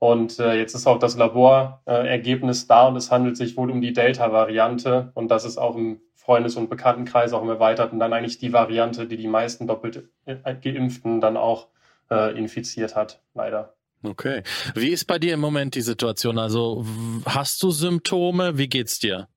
und 0.00 0.38
äh, 0.38 0.54
jetzt 0.54 0.74
ist 0.74 0.86
auch 0.86 0.98
das 0.98 1.18
Laborergebnis 1.18 2.64
äh, 2.64 2.66
da 2.68 2.88
und 2.88 2.96
es 2.96 3.10
handelt 3.10 3.36
sich 3.36 3.58
wohl 3.58 3.70
um 3.70 3.82
die 3.82 3.92
Delta-Variante. 3.92 5.12
Und 5.12 5.30
das 5.30 5.44
ist 5.44 5.58
auch 5.58 5.76
im 5.76 6.00
Freundes- 6.14 6.56
und 6.56 6.70
Bekanntenkreis, 6.70 7.34
auch 7.34 7.42
im 7.42 7.50
Erweiterten, 7.50 7.98
dann 7.98 8.14
eigentlich 8.14 8.38
die 8.38 8.54
Variante, 8.54 9.06
die 9.06 9.18
die 9.18 9.28
meisten 9.28 9.66
doppelt 9.66 10.08
äh, 10.24 10.54
Geimpften 10.54 11.20
dann 11.20 11.36
auch 11.36 11.68
äh, 12.10 12.36
infiziert 12.36 12.96
hat, 12.96 13.20
leider. 13.34 13.74
Okay. 14.02 14.42
Wie 14.74 14.88
ist 14.88 15.06
bei 15.06 15.18
dir 15.18 15.34
im 15.34 15.40
Moment 15.40 15.74
die 15.74 15.82
Situation? 15.82 16.38
Also 16.38 16.84
hast 17.26 17.62
du 17.62 17.70
Symptome? 17.70 18.56
Wie 18.56 18.68
geht's 18.68 18.98
dir? 18.98 19.28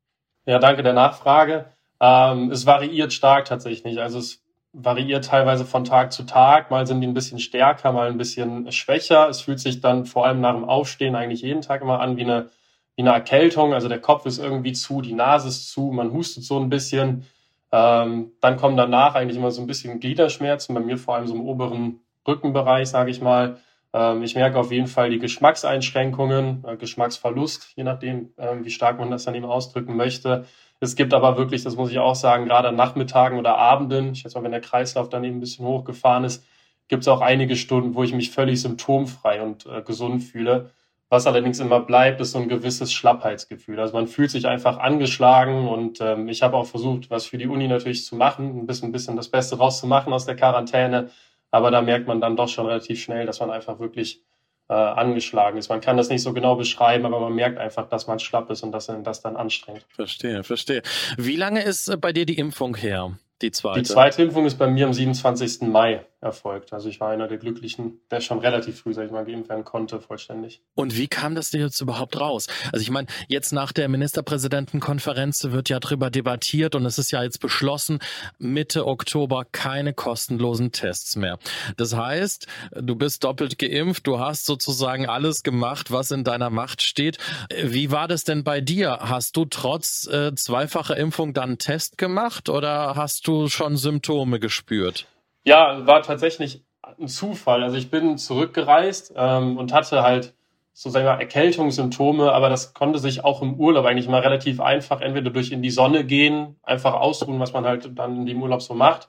Ja, 0.45 0.59
danke 0.59 0.83
der 0.83 0.93
Nachfrage. 0.93 1.65
Ähm, 1.99 2.49
es 2.51 2.65
variiert 2.65 3.11
stark 3.11 3.45
tatsächlich. 3.45 3.99
Also 3.99 4.19
es 4.19 4.41
variiert 4.71 5.25
teilweise 5.25 5.65
von 5.65 5.83
Tag 5.83 6.13
zu 6.13 6.23
Tag. 6.23 6.71
Mal 6.71 6.87
sind 6.87 7.01
die 7.01 7.07
ein 7.07 7.13
bisschen 7.13 7.39
stärker, 7.39 7.91
mal 7.91 8.09
ein 8.09 8.17
bisschen 8.17 8.71
schwächer. 8.71 9.27
Es 9.29 9.41
fühlt 9.41 9.59
sich 9.59 9.81
dann 9.81 10.05
vor 10.05 10.25
allem 10.25 10.41
nach 10.41 10.53
dem 10.53 10.65
Aufstehen 10.65 11.15
eigentlich 11.15 11.41
jeden 11.41 11.61
Tag 11.61 11.81
immer 11.81 11.99
an 11.99 12.17
wie 12.17 12.23
eine, 12.23 12.49
wie 12.95 13.03
eine 13.03 13.11
Erkältung. 13.11 13.73
Also 13.73 13.89
der 13.89 13.99
Kopf 13.99 14.25
ist 14.25 14.39
irgendwie 14.39 14.73
zu, 14.73 15.01
die 15.01 15.13
Nase 15.13 15.49
ist 15.49 15.69
zu, 15.69 15.91
man 15.91 16.11
hustet 16.11 16.43
so 16.43 16.59
ein 16.59 16.69
bisschen. 16.69 17.25
Ähm, 17.71 18.31
dann 18.39 18.57
kommen 18.57 18.77
danach 18.77 19.15
eigentlich 19.15 19.37
immer 19.37 19.51
so 19.51 19.61
ein 19.61 19.67
bisschen 19.67 19.99
Gliederschmerzen, 19.99 20.73
bei 20.73 20.81
mir 20.81 20.97
vor 20.97 21.15
allem 21.15 21.27
so 21.27 21.35
im 21.35 21.41
oberen 21.41 21.99
Rückenbereich, 22.27 22.89
sage 22.89 23.11
ich 23.11 23.21
mal. 23.21 23.59
Ähm, 23.93 24.23
ich 24.23 24.35
merke 24.35 24.59
auf 24.59 24.71
jeden 24.71 24.87
Fall 24.87 25.09
die 25.09 25.19
Geschmackseinschränkungen, 25.19 26.63
äh, 26.67 26.77
Geschmacksverlust, 26.77 27.73
je 27.75 27.83
nachdem, 27.83 28.33
äh, 28.37 28.55
wie 28.61 28.71
stark 28.71 28.99
man 28.99 29.11
das 29.11 29.25
dann 29.25 29.35
eben 29.35 29.45
ausdrücken 29.45 29.95
möchte. 29.95 30.45
Es 30.79 30.95
gibt 30.95 31.13
aber 31.13 31.37
wirklich, 31.37 31.63
das 31.63 31.75
muss 31.75 31.91
ich 31.91 31.99
auch 31.99 32.15
sagen, 32.15 32.45
gerade 32.45 32.69
an 32.69 32.75
Nachmittagen 32.75 33.39
oder 33.39 33.57
Abenden, 33.57 34.11
ich 34.13 34.19
schätze 34.19 34.37
mal, 34.37 34.43
wenn 34.43 34.51
der 34.51 34.61
Kreislauf 34.61 35.09
dann 35.09 35.23
eben 35.23 35.37
ein 35.37 35.39
bisschen 35.39 35.65
hochgefahren 35.65 36.23
ist, 36.25 36.45
gibt 36.89 37.03
es 37.03 37.07
auch 37.07 37.21
einige 37.21 37.55
Stunden, 37.55 37.95
wo 37.95 38.03
ich 38.03 38.13
mich 38.13 38.31
völlig 38.31 38.61
symptomfrei 38.61 39.41
und 39.41 39.65
äh, 39.65 39.81
gesund 39.81 40.23
fühle, 40.23 40.71
Was 41.13 41.27
allerdings 41.27 41.59
immer 41.59 41.79
bleibt, 41.79 42.21
ist 42.21 42.31
so 42.31 42.39
ein 42.39 42.49
gewisses 42.49 42.91
Schlappheitsgefühl. 42.91 43.79
Also 43.79 43.93
man 43.93 44.07
fühlt 44.07 44.31
sich 44.31 44.47
einfach 44.47 44.79
angeschlagen 44.79 45.67
und 45.67 46.01
ähm, 46.01 46.27
ich 46.27 46.41
habe 46.41 46.57
auch 46.57 46.65
versucht, 46.65 47.11
was 47.11 47.27
für 47.27 47.37
die 47.37 47.45
Uni 47.47 47.67
natürlich 47.67 48.03
zu 48.03 48.15
machen, 48.15 48.57
ein 48.57 48.65
bisschen, 48.65 48.89
ein 48.89 48.91
bisschen 48.93 49.15
das 49.15 49.29
Beste 49.29 49.57
rauszumachen 49.57 50.11
aus 50.11 50.25
der 50.25 50.35
Quarantäne. 50.35 51.11
Aber 51.53 51.69
da 51.69 51.83
merkt 51.83 52.07
man 52.07 52.19
dann 52.19 52.35
doch 52.35 52.47
schon 52.47 52.65
relativ 52.65 52.99
schnell, 52.99 53.27
dass 53.27 53.39
man 53.39 53.51
einfach 53.51 53.77
wirklich 53.79 54.23
äh, 54.69 54.73
angeschlagen 54.73 55.59
ist. 55.59 55.69
Man 55.69 55.81
kann 55.81 55.97
das 55.97 56.09
nicht 56.09 56.23
so 56.23 56.33
genau 56.33 56.55
beschreiben, 56.55 57.05
aber 57.05 57.19
man 57.19 57.33
merkt 57.33 57.59
einfach, 57.59 57.87
dass 57.87 58.07
man 58.07 58.17
schlapp 58.17 58.49
ist 58.49 58.63
und 58.63 58.71
dass 58.71 58.87
das 59.03 59.21
dann 59.21 59.37
anstrengt. 59.37 59.85
Verstehe, 59.89 60.43
verstehe. 60.43 60.81
Wie 61.15 61.35
lange 61.35 61.61
ist 61.61 61.89
äh, 61.89 61.97
bei 61.97 62.11
dir 62.11 62.25
die 62.25 62.39
Impfung 62.39 62.75
her? 62.75 63.19
Die 63.43 63.51
zweite? 63.51 63.81
Die 63.81 63.85
zweite 63.85 64.23
Impfung 64.23 64.47
ist 64.47 64.57
bei 64.57 64.65
mir 64.65 64.87
am 64.87 64.93
27. 64.93 65.61
Mai 65.67 66.03
erfolgt. 66.23 66.73
Also 66.73 66.89
ich 66.89 66.99
war 66.99 67.09
einer 67.09 67.27
der 67.27 67.37
Glücklichen, 67.37 67.99
der 68.09 68.21
schon 68.21 68.39
relativ 68.39 68.79
früh, 68.79 68.93
sag 68.93 69.05
ich 69.05 69.11
mal, 69.11 69.25
geimpft 69.25 69.49
werden 69.49 69.63
konnte, 69.63 69.99
vollständig. 69.99 70.61
Und 70.75 70.97
wie 70.97 71.07
kam 71.07 71.35
das 71.35 71.51
dir 71.51 71.61
jetzt 71.61 71.81
überhaupt 71.81 72.19
raus? 72.19 72.47
Also 72.71 72.81
ich 72.81 72.89
meine, 72.89 73.07
jetzt 73.27 73.51
nach 73.51 73.71
der 73.71 73.89
Ministerpräsidentenkonferenz 73.89 75.43
wird 75.45 75.69
ja 75.69 75.79
drüber 75.79 76.09
debattiert 76.09 76.75
und 76.75 76.85
es 76.85 76.97
ist 76.97 77.11
ja 77.11 77.23
jetzt 77.23 77.39
beschlossen, 77.39 77.99
Mitte 78.39 78.87
Oktober 78.87 79.45
keine 79.51 79.93
kostenlosen 79.93 80.71
Tests 80.71 81.15
mehr. 81.15 81.37
Das 81.77 81.95
heißt, 81.95 82.47
du 82.71 82.95
bist 82.95 83.23
doppelt 83.23 83.59
geimpft, 83.59 84.07
du 84.07 84.19
hast 84.19 84.45
sozusagen 84.45 85.07
alles 85.07 85.43
gemacht, 85.43 85.91
was 85.91 86.11
in 86.11 86.23
deiner 86.23 86.49
Macht 86.49 86.81
steht. 86.81 87.17
Wie 87.63 87.91
war 87.91 88.07
das 88.07 88.23
denn 88.23 88.43
bei 88.43 88.61
dir? 88.61 88.99
Hast 89.01 89.35
du 89.37 89.45
trotz 89.45 90.07
äh, 90.07 90.33
zweifacher 90.35 90.97
Impfung 90.97 91.33
dann 91.33 91.43
einen 91.43 91.57
Test 91.57 91.97
gemacht 91.97 92.49
oder 92.49 92.95
hast 92.95 93.27
du 93.27 93.49
schon 93.49 93.75
Symptome 93.77 94.39
gespürt? 94.39 95.07
Ja, 95.43 95.85
war 95.85 96.01
tatsächlich 96.01 96.63
ein 96.81 97.07
Zufall. 97.07 97.63
Also 97.63 97.77
ich 97.77 97.89
bin 97.91 98.17
zurückgereist 98.17 99.13
ähm, 99.15 99.57
und 99.57 99.73
hatte 99.73 100.03
halt 100.03 100.33
so 100.73 100.89
sagen 100.89 101.05
wir 101.05 101.11
Erkältungssymptome, 101.11 102.31
aber 102.31 102.49
das 102.49 102.73
konnte 102.73 102.97
sich 102.97 103.23
auch 103.23 103.43
im 103.43 103.55
Urlaub 103.59 103.85
eigentlich 103.85 104.07
mal 104.07 104.21
relativ 104.21 104.59
einfach 104.59 105.01
entweder 105.01 105.29
durch 105.29 105.51
in 105.51 105.61
die 105.61 105.69
Sonne 105.69 106.03
gehen, 106.03 106.55
einfach 106.63 106.95
ausruhen, 106.95 107.39
was 107.39 107.53
man 107.53 107.65
halt 107.65 107.91
dann 107.97 108.17
in 108.17 108.25
dem 108.25 108.41
Urlaub 108.41 108.61
so 108.61 108.73
macht. 108.73 109.07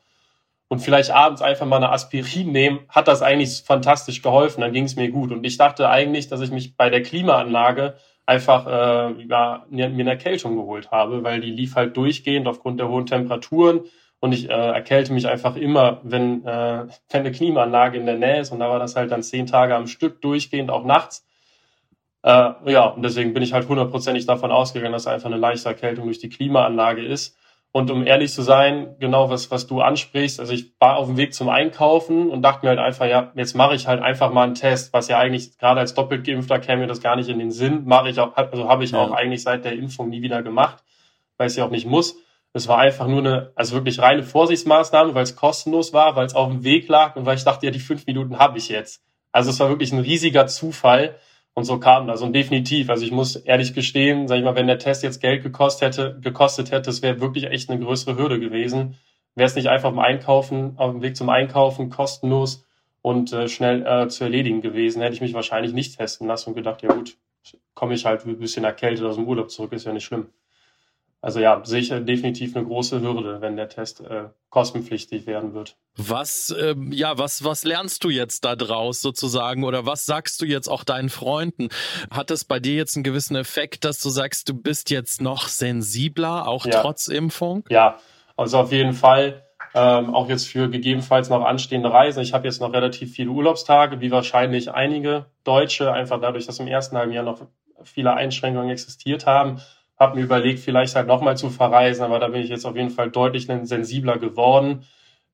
Und 0.69 0.81
vielleicht 0.81 1.11
abends 1.11 1.41
einfach 1.41 1.67
mal 1.67 1.77
eine 1.77 1.91
Aspirin 1.91 2.53
nehmen, 2.53 2.81
hat 2.89 3.09
das 3.09 3.23
eigentlich 3.23 3.63
fantastisch 3.65 4.23
geholfen, 4.23 4.61
dann 4.61 4.73
ging 4.73 4.85
es 4.85 4.97
mir 4.97 5.11
gut. 5.11 5.33
Und 5.33 5.45
ich 5.45 5.57
dachte 5.57 5.89
eigentlich, 5.89 6.29
dass 6.29 6.41
ich 6.41 6.51
mich 6.51 6.77
bei 6.77 6.91
der 6.91 7.03
Klimaanlage 7.03 7.95
einfach 8.27 8.67
äh, 8.67 9.23
ja, 9.27 9.65
mir 9.71 9.87
eine 9.87 10.11
Erkältung 10.11 10.57
geholt 10.57 10.91
habe, 10.91 11.23
weil 11.23 11.41
die 11.41 11.51
lief 11.51 11.77
halt 11.77 11.97
durchgehend 11.97 12.47
aufgrund 12.47 12.81
der 12.81 12.89
hohen 12.89 13.07
Temperaturen 13.07 13.83
und 14.25 14.33
ich 14.33 14.49
äh, 14.49 14.53
erkälte 14.55 15.13
mich 15.13 15.29
einfach 15.29 15.55
immer, 15.55 16.01
wenn, 16.03 16.47
äh, 16.47 16.87
wenn 17.11 17.21
eine 17.21 17.31
Klimaanlage 17.31 17.99
in 17.99 18.07
der 18.07 18.17
Nähe 18.17 18.41
ist. 18.41 18.53
Und 18.53 18.61
da 18.61 18.71
war 18.71 18.79
das 18.79 18.97
halt 18.97 19.13
dann 19.13 19.23
zehn 19.23 19.45
Tage 19.45 19.77
am 19.77 19.87
Stück 19.87 20.23
durchgehend, 20.23 20.71
auch 20.71 20.87
nachts. 20.87 21.27
Äh, 22.23 22.53
ja, 22.65 22.87
und 22.87 23.03
deswegen 23.03 23.35
bin 23.35 23.43
ich 23.43 23.53
halt 23.53 23.69
hundertprozentig 23.69 24.25
davon 24.25 24.51
ausgegangen, 24.51 24.95
dass 24.95 25.07
einfach 25.07 25.27
eine 25.27 25.37
leichte 25.37 25.69
Erkältung 25.69 26.07
durch 26.07 26.21
die 26.21 26.31
Klimaanlage 26.31 27.05
ist. 27.05 27.37
Und 27.71 27.91
um 27.91 28.07
ehrlich 28.07 28.33
zu 28.33 28.41
sein, 28.41 28.97
genau 28.99 29.29
was, 29.29 29.51
was 29.51 29.67
du 29.67 29.83
ansprichst, 29.83 30.41
also 30.41 30.55
ich 30.55 30.73
war 30.81 30.97
auf 30.97 31.07
dem 31.07 31.19
Weg 31.19 31.35
zum 31.35 31.51
Einkaufen 31.51 32.31
und 32.31 32.41
dachte 32.41 32.65
mir 32.65 32.71
halt 32.71 32.79
einfach, 32.79 33.05
ja, 33.05 33.31
jetzt 33.35 33.55
mache 33.55 33.75
ich 33.75 33.87
halt 33.87 34.01
einfach 34.01 34.33
mal 34.33 34.45
einen 34.45 34.55
Test, 34.55 34.95
was 34.95 35.09
ja 35.09 35.19
eigentlich 35.19 35.59
gerade 35.59 35.81
als 35.81 35.93
doppelt 35.93 36.27
geimpfter 36.27 36.61
käme 36.61 36.81
mir 36.81 36.87
das 36.87 37.03
gar 37.03 37.17
nicht 37.17 37.29
in 37.29 37.39
den 37.39 37.51
Sinn, 37.51 37.83
mache 37.85 38.09
ich 38.09 38.19
auch, 38.19 38.35
also 38.39 38.71
habe 38.71 38.85
ich 38.85 38.95
auch 38.95 39.13
eigentlich 39.13 39.43
seit 39.43 39.67
der 39.67 39.75
Impfung 39.75 40.09
nie 40.09 40.23
wieder 40.23 40.43
gemacht, 40.43 40.83
weil 41.37 41.49
es 41.49 41.57
ja 41.57 41.67
auch 41.67 41.71
nicht 41.71 41.87
muss. 41.87 42.24
Es 42.57 42.69
war 42.69 42.79
einfach 42.79 43.09
nur 43.09 43.19
eine, 43.19 43.53
also 43.57 43.75
wirklich 43.75 43.99
reine 43.99 44.23
Vorsichtsmaßnahme, 44.23 45.13
weil 45.15 45.25
es 45.25 45.35
kostenlos 45.35 45.93
war, 45.93 46.15
weil 46.15 46.27
es 46.27 46.37
auf 46.37 46.49
dem 46.49 46.63
Weg 46.63 46.89
lag 46.89 47.17
und 47.17 47.27
weil 47.27 47.37
ich 47.37 47.43
dachte, 47.43 47.67
ja, 47.67 47.73
die 47.73 47.81
fünf 47.81 48.07
Minuten 48.07 48.39
habe 48.39 48.59
ich 48.59 48.69
jetzt. 48.69 49.03
Also 49.33 49.51
es 49.51 49.59
war 49.59 49.69
wirklich 49.69 49.93
ein 49.93 49.99
riesiger 49.99 50.47
Zufall 50.47 51.17
und 51.55 51.65
so 51.65 51.81
kam 51.81 52.07
das. 52.07 52.23
Und 52.23 52.33
definitiv, 52.33 52.91
also 52.91 53.05
ich 53.05 53.11
muss 53.11 53.35
ehrlich 53.35 53.75
gestehen, 53.75 54.29
sag 54.29 54.39
ich 54.39 54.45
mal, 54.45 54.55
wenn 54.55 54.69
der 54.69 54.79
Test 54.79 55.03
jetzt 55.03 55.21
Geld 55.21 55.43
gekostet 55.43 55.99
hätte, 55.99 56.21
gekostet 56.21 56.71
hätte, 56.71 56.91
es 56.91 57.03
wäre 57.03 57.21
wirklich 57.21 57.45
echt 57.45 57.71
eine 57.71 57.85
größere 57.85 58.17
Hürde 58.17 58.39
gewesen. 58.39 58.97
Wäre 59.35 59.49
es 59.49 59.57
nicht 59.57 59.69
einfach 59.69 59.91
im 59.91 59.99
Einkaufen, 59.99 60.75
auf 60.77 60.93
dem 60.93 61.03
Weg 61.03 61.17
zum 61.17 61.31
Einkaufen, 61.31 61.91
kostenlos 61.91 62.65
und 63.03 63.33
äh, 63.33 63.49
schnell 63.49 63.85
äh, 63.85 64.07
zu 64.07 64.23
erledigen 64.23 64.63
gewesen, 64.63 65.03
hätte 65.03 65.15
ich 65.15 65.21
mich 65.21 65.35
wahrscheinlich 65.35 65.73
nicht 65.73 65.99
testen 65.99 66.29
lassen 66.29 66.51
und 66.51 66.55
gedacht, 66.55 66.83
ja 66.83 66.93
gut, 66.93 67.17
komme 67.75 67.95
ich 67.95 68.07
halt 68.07 68.25
ein 68.25 68.39
bisschen 68.39 68.63
erkältet 68.63 69.05
aus 69.05 69.17
dem 69.17 69.27
Urlaub 69.27 69.51
zurück, 69.51 69.73
ist 69.73 69.87
ja 69.87 69.93
nicht 69.93 70.05
schlimm. 70.05 70.29
Also 71.25 71.41
ja, 71.41 71.59
sehe 71.65 71.81
ich 71.81 71.89
definitiv 71.89 72.55
eine 72.55 72.67
große 72.67 73.01
Hürde, 73.01 73.41
wenn 73.41 73.57
der 73.57 73.71
Test 73.71 74.03
äh, 74.03 74.25
kostenpflichtig 74.51 75.27
werden 75.27 75.55
wird. 75.55 75.79
Was, 75.97 76.55
ähm, 76.61 76.93
ja, 76.93 77.17
was, 77.17 77.43
was 77.43 77.65
lernst 77.65 78.05
du 78.05 78.11
jetzt 78.11 78.45
da 78.45 78.57
draus 78.57 79.01
sozusagen 79.01 79.65
oder 79.65 79.87
was 79.87 80.05
sagst 80.05 80.43
du 80.43 80.45
jetzt 80.45 80.69
auch 80.69 80.85
deinen 80.85 81.09
Freunden? 81.09 81.71
Hat 82.11 82.31
es 82.31 82.45
bei 82.45 82.61
dir 82.61 82.75
jetzt 82.75 82.95
einen 82.95 83.05
gewissen 83.05 83.37
Effekt, 83.37 83.87
dass 83.87 84.03
du 84.03 84.11
sagst, 84.11 84.51
du 84.51 84.55
bist 84.55 84.91
jetzt 84.91 85.23
noch 85.23 85.49
sensibler, 85.49 86.47
auch 86.47 86.67
ja. 86.67 86.83
trotz 86.83 87.09
Impfung? 87.09 87.65
Ja, 87.71 87.99
also 88.37 88.59
auf 88.59 88.71
jeden 88.71 88.93
Fall. 88.93 89.47
Ähm, 89.75 90.15
auch 90.15 90.29
jetzt 90.29 90.47
für 90.47 90.69
gegebenenfalls 90.69 91.31
noch 91.31 91.43
anstehende 91.43 91.91
Reisen. 91.91 92.23
Ich 92.23 92.35
habe 92.35 92.47
jetzt 92.47 92.61
noch 92.61 92.75
relativ 92.75 93.15
viele 93.15 93.31
Urlaubstage, 93.31 94.03
wie 94.03 94.11
wahrscheinlich 94.11 94.73
einige 94.73 95.25
Deutsche, 95.43 95.91
einfach 95.91 96.21
dadurch, 96.21 96.45
dass 96.45 96.59
im 96.59 96.69
ersten 96.69 96.99
halben 96.99 97.13
Jahr 97.13 97.25
noch 97.25 97.47
viele 97.83 98.13
Einschränkungen 98.13 98.69
existiert 98.69 99.25
haben 99.25 99.63
habe 99.99 100.17
mir 100.17 100.25
überlegt, 100.25 100.61
vielleicht 100.61 100.97
halt 100.97 101.07
nochmal 101.07 101.37
zu 101.37 101.51
verreisen, 101.51 102.05
aber 102.05 102.19
da 102.19 102.29
bin 102.29 102.43
ich 102.43 102.49
jetzt 102.49 102.65
auf 102.65 102.77
jeden 102.77 102.91
Fall 102.91 103.11
deutlich 103.11 103.47
sensibler 103.47 104.19
geworden. 104.19 104.85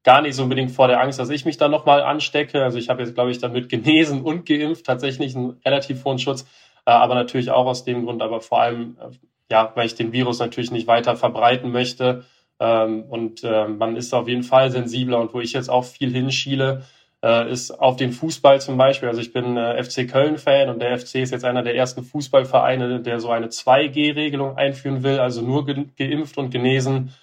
Gar 0.02 0.22
nicht 0.22 0.34
so 0.34 0.44
unbedingt 0.44 0.70
vor 0.70 0.88
der 0.88 1.00
Angst, 1.00 1.18
dass 1.18 1.30
ich 1.30 1.44
mich 1.44 1.56
da 1.56 1.68
nochmal 1.68 2.02
anstecke. 2.02 2.62
Also 2.62 2.78
ich 2.78 2.88
habe 2.88 3.02
jetzt, 3.02 3.14
glaube 3.14 3.30
ich, 3.30 3.38
damit 3.38 3.68
genesen 3.68 4.22
und 4.22 4.46
geimpft, 4.46 4.86
tatsächlich 4.86 5.36
einen 5.36 5.60
relativ 5.64 6.04
hohen 6.04 6.18
Schutz, 6.18 6.46
äh, 6.86 6.90
aber 6.90 7.14
natürlich 7.14 7.50
auch 7.50 7.66
aus 7.66 7.84
dem 7.84 8.04
Grund, 8.04 8.22
aber 8.22 8.40
vor 8.40 8.60
allem, 8.60 8.96
äh, 9.00 9.10
ja, 9.50 9.72
weil 9.74 9.86
ich 9.86 9.94
den 9.94 10.12
Virus 10.12 10.38
natürlich 10.38 10.70
nicht 10.70 10.86
weiter 10.86 11.16
verbreiten 11.16 11.72
möchte. 11.72 12.24
Ähm, 12.60 13.04
und 13.04 13.42
äh, 13.42 13.66
man 13.66 13.96
ist 13.96 14.12
auf 14.14 14.28
jeden 14.28 14.42
Fall 14.42 14.70
sensibler 14.70 15.18
und 15.18 15.32
wo 15.32 15.40
ich 15.40 15.54
jetzt 15.54 15.70
auch 15.70 15.84
viel 15.84 16.12
hinschiele, 16.12 16.82
äh, 17.22 17.50
ist 17.50 17.70
auf 17.70 17.96
den 17.96 18.12
Fußball 18.12 18.60
zum 18.60 18.76
Beispiel. 18.76 19.08
Also 19.08 19.20
ich 19.20 19.32
bin 19.32 19.56
äh, 19.56 19.82
FC 19.82 20.08
Köln-Fan 20.08 20.68
und 20.68 20.80
der 20.80 20.98
FC 20.98 21.16
ist 21.16 21.32
jetzt 21.32 21.44
einer 21.44 21.62
der 21.62 21.74
ersten 21.74 22.02
Fußballvereine, 22.02 23.00
der 23.00 23.20
so 23.20 23.30
eine 23.30 23.48
2G-Regelung 23.48 24.56
einführen 24.56 25.02
will, 25.02 25.18
also 25.20 25.42
nur 25.42 25.66
ge 25.66 25.86
geimpft 25.98 26.38
und 26.38 26.50
genesen. 26.50 27.14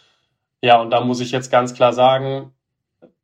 Ja, 0.62 0.82
und 0.82 0.92
da 0.92 1.02
muss 1.02 1.20
ich 1.20 1.32
jetzt 1.32 1.52
ganz 1.52 1.74
klar 1.74 1.94
sagen, 1.94 2.54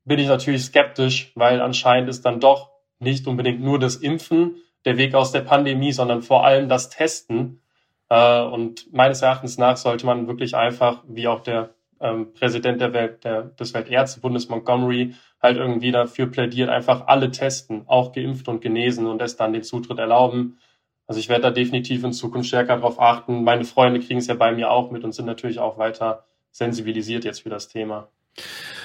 bin 0.06 0.20
ich 0.20 0.28
natürlich 0.28 0.64
skeptisch, 0.64 1.32
weil 1.36 1.62
anscheinend 1.62 2.10
ist 2.10 2.26
dann 2.26 2.40
doch 2.40 2.72
nicht 3.00 3.28
unbedingt 3.28 3.62
nur 3.62 3.80
das 3.80 3.96
Impfen 3.96 4.56
der 4.86 4.98
Weg 4.98 5.16
aus 5.16 5.32
der 5.32 5.42
Pandemie, 5.42 5.92
sondern 5.92 6.22
vor 6.22 6.46
allem 6.46 6.70
das 6.70 6.90
Testen. 6.90 7.62
Äh, 8.10 8.42
und 8.42 8.92
meines 8.94 9.22
Erachtens 9.22 9.58
nach 9.58 9.78
sollte 9.78 10.06
man 10.06 10.28
wirklich 10.28 10.56
einfach, 10.56 11.04
wie 11.08 11.28
auch 11.28 11.42
der 11.42 11.70
ähm, 12.00 12.34
Präsident 12.34 12.82
der 12.82 12.94
Welt, 12.94 13.24
der, 13.24 13.44
des 13.44 13.74
Weltärztebundes 13.74 14.50
Montgomery 14.50 15.16
halt 15.44 15.58
irgendwie 15.58 15.92
dafür 15.92 16.28
plädiert, 16.28 16.70
einfach 16.70 17.08
alle 17.08 17.30
testen, 17.30 17.84
auch 17.88 18.14
geimpft 18.14 18.48
und 18.48 18.62
genesen 18.62 19.06
und 19.06 19.22
es 19.22 19.36
dann 19.36 19.54
den 19.54 19.64
Zutritt 19.64 20.00
erlauben. 20.00 20.58
Also 21.06 21.20
ich 21.20 21.30
werde 21.30 21.44
da 21.44 21.52
definitiv 21.52 22.04
in 22.04 22.14
Zukunft 22.14 22.48
stärker 22.48 22.78
darauf 22.78 23.00
achten. 23.00 23.44
Meine 23.44 23.66
Freunde 23.66 24.00
kriegen 24.00 24.20
es 24.20 24.28
ja 24.28 24.36
bei 24.36 24.54
mir 24.54 24.72
auch 24.72 24.90
mit 24.90 25.04
und 25.04 25.12
sind 25.12 25.26
natürlich 25.26 25.60
auch 25.60 25.78
weiter 25.78 26.26
sensibilisiert 26.52 27.26
jetzt 27.26 27.42
für 27.42 27.50
das 27.50 27.68
Thema. 27.68 28.08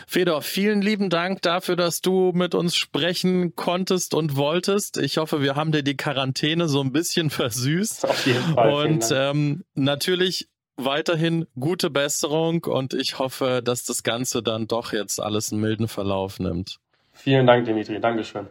Fedor, 0.07 0.43
vielen 0.43 0.83
lieben 0.83 1.11
Dank 1.11 1.43
dafür, 1.43 1.77
dass 1.77 2.01
du 2.01 2.33
mit 2.35 2.55
uns 2.55 2.77
sprechen 2.77 3.55
konntest 3.55 4.15
und 4.15 4.37
wolltest. 4.37 4.97
Ich 4.97 5.19
hoffe, 5.19 5.43
wir 5.43 5.55
haben 5.55 5.71
dir 5.71 5.83
die 5.83 5.97
Quarantäne 5.97 6.69
so 6.69 6.81
ein 6.81 6.93
bisschen 6.93 7.31
versüßt. 7.31 8.07
Auf 8.07 8.27
jeden 8.27 8.55
Fall. 8.55 8.87
Und 8.87 9.11
ähm, 9.13 9.65
natürlich 9.75 10.49
weiterhin 10.79 11.47
gute 11.59 11.91
Besserung 11.91 12.65
und 12.65 12.95
ich 12.95 13.19
hoffe, 13.19 13.61
dass 13.63 13.85
das 13.85 14.03
Ganze 14.03 14.43
dann 14.43 14.67
doch 14.67 14.93
jetzt 14.93 15.21
alles 15.21 15.53
einen 15.53 15.61
milden 15.61 15.89
Verlauf 15.89 16.39
nimmt. 16.39 16.79
Vielen 17.13 17.47
Dank, 17.47 17.67
Dimitri. 17.67 18.01
Dankeschön. 18.01 18.49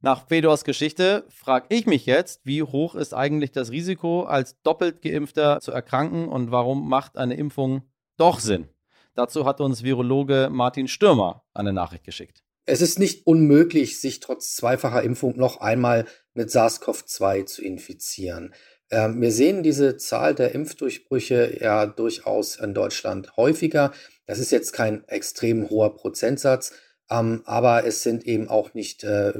Nach 0.00 0.28
Fedors 0.28 0.64
Geschichte 0.64 1.24
frage 1.28 1.66
ich 1.70 1.86
mich 1.86 2.06
jetzt, 2.06 2.40
wie 2.44 2.62
hoch 2.62 2.94
ist 2.94 3.12
eigentlich 3.12 3.50
das 3.50 3.70
Risiko, 3.70 4.22
als 4.22 4.60
doppelt 4.62 5.02
geimpfter 5.02 5.60
zu 5.60 5.72
erkranken 5.72 6.28
und 6.28 6.52
warum 6.52 6.88
macht 6.88 7.16
eine 7.16 7.34
Impfung 7.34 7.82
doch 8.16 8.38
Sinn? 8.38 8.68
Dazu 9.14 9.46
hat 9.46 9.60
uns 9.60 9.82
Virologe 9.82 10.48
Martin 10.50 10.86
Stürmer 10.86 11.44
eine 11.54 11.72
Nachricht 11.72 12.04
geschickt. 12.04 12.42
Es 12.66 12.82
ist 12.82 12.98
nicht 12.98 13.26
unmöglich, 13.26 14.00
sich 14.00 14.20
trotz 14.20 14.54
zweifacher 14.54 15.02
Impfung 15.02 15.36
noch 15.36 15.60
einmal 15.60 16.04
mit 16.34 16.50
SARS-CoV-2 16.50 17.46
zu 17.46 17.64
infizieren. 17.64 18.54
Ähm, 18.90 19.20
wir 19.20 19.32
sehen 19.32 19.62
diese 19.62 19.96
Zahl 19.96 20.34
der 20.34 20.54
Impfdurchbrüche 20.54 21.58
ja 21.60 21.86
durchaus 21.86 22.56
in 22.56 22.74
Deutschland 22.74 23.36
häufiger. 23.36 23.92
Das 24.26 24.38
ist 24.38 24.52
jetzt 24.52 24.72
kein 24.72 25.06
extrem 25.08 25.70
hoher 25.70 25.96
Prozentsatz, 25.96 26.72
ähm, 27.10 27.42
aber 27.44 27.84
es 27.84 28.02
sind 28.02 28.24
eben 28.26 28.48
auch 28.48 28.74
nicht 28.74 29.04
äh, 29.04 29.32